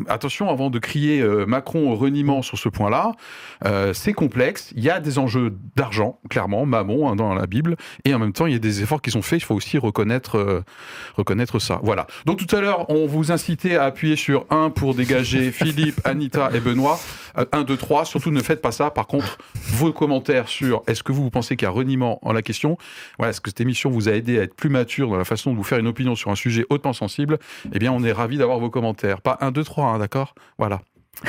attention 0.09 0.51
avant 0.51 0.71
de 0.71 0.79
crier 0.81 1.21
euh, 1.21 1.47
Macron 1.47 1.93
au 1.93 1.95
reniement 1.95 2.43
sur 2.43 2.59
ce 2.59 2.69
point-là, 2.69 3.13
euh, 3.65 3.93
c'est 3.95 4.15
complexe. 4.15 4.73
Il 4.75 4.83
y 4.83 4.91
a 4.91 4.99
des 5.01 5.19
enjeux 5.19 5.55
d'argent, 5.77 6.19
clairement, 6.29 6.67
mammon 6.67 7.09
hein, 7.09 7.15
dans 7.17 7.35
la 7.35 7.47
Bible, 7.47 7.77
et 8.05 8.15
en 8.15 8.19
même 8.19 8.33
temps 8.33 8.47
il 8.47 8.53
y 8.53 8.57
a 8.57 8.59
des 8.61 8.83
efforts 8.83 9.03
qui 9.03 9.11
sont 9.13 9.23
faits. 9.23 9.41
Il 9.41 9.45
faut 9.45 9.55
aussi 9.55 9.79
reconnaître 9.79 10.39
euh, 10.39 10.63
reconnaître 11.17 11.59
ça. 11.61 11.79
Voilà. 11.85 12.07
Donc 12.27 12.45
tout 12.45 12.57
à 12.57 12.61
l'heure 12.61 12.91
on 12.91 13.07
vous 13.07 13.31
incitait 13.31 13.77
à 13.77 13.85
appuyer 13.85 14.17
sur 14.25 14.47
1 14.49 14.71
pour 14.71 14.95
dégager 14.95 15.53
Philippe, 15.53 16.01
Anita 16.05 16.51
et 16.55 16.61
Benoît. 16.61 16.99
1, 17.53 17.65
2, 17.65 17.77
3. 17.77 18.07
Surtout 18.07 18.31
ne 18.31 18.41
faites 18.41 18.63
pas 18.63 18.73
ça. 18.73 18.91
Par 18.91 19.07
contre, 19.07 19.37
vos 19.55 19.93
commentaires 19.93 20.49
sur 20.49 20.83
est-ce 20.87 21.03
que 21.03 21.13
vous, 21.13 21.25
vous 21.25 21.31
pensez 21.31 21.57
qu'il 21.57 21.67
y 21.67 21.69
a 21.69 21.71
reniement 21.71 22.19
en 22.27 22.33
la 22.33 22.41
question? 22.41 22.79
Voilà, 23.19 23.31
est-ce 23.31 23.43
que 23.43 23.51
cette 23.51 23.61
émission 23.61 23.91
vous 23.91 24.09
a 24.09 24.13
aidé 24.13 24.39
à 24.39 24.45
être 24.45 24.55
plus 24.55 24.71
mature 24.71 25.11
dans 25.11 25.19
la 25.19 25.27
façon 25.27 25.53
de 25.53 25.57
vous 25.59 25.63
faire 25.63 25.79
une 25.79 25.89
opinion 25.89 26.15
sur 26.15 26.31
un 26.31 26.37
sujet 26.37 26.65
hautement 26.71 26.95
sensible? 26.95 27.39
Eh 27.75 27.79
bien, 27.79 27.93
on 27.93 28.03
est 28.03 28.13
ravis 28.13 28.39
d'avoir 28.39 28.59
vos 28.59 28.71
commentaires. 28.71 29.21
Pas 29.21 29.37
1, 29.43 29.51
2, 29.51 29.63
3, 29.63 29.87
hein, 29.89 29.99
d'accord? 29.99 30.35
Voilà. 30.57 30.81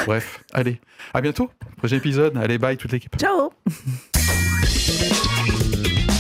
Bref, 0.05 0.45
allez, 0.53 0.79
à 1.13 1.19
bientôt. 1.19 1.51
Prochain 1.75 1.97
épisode. 1.97 2.37
Allez, 2.37 2.57
bye 2.57 2.77
toute 2.77 2.93
l'équipe. 2.93 3.17
Ciao 3.17 3.51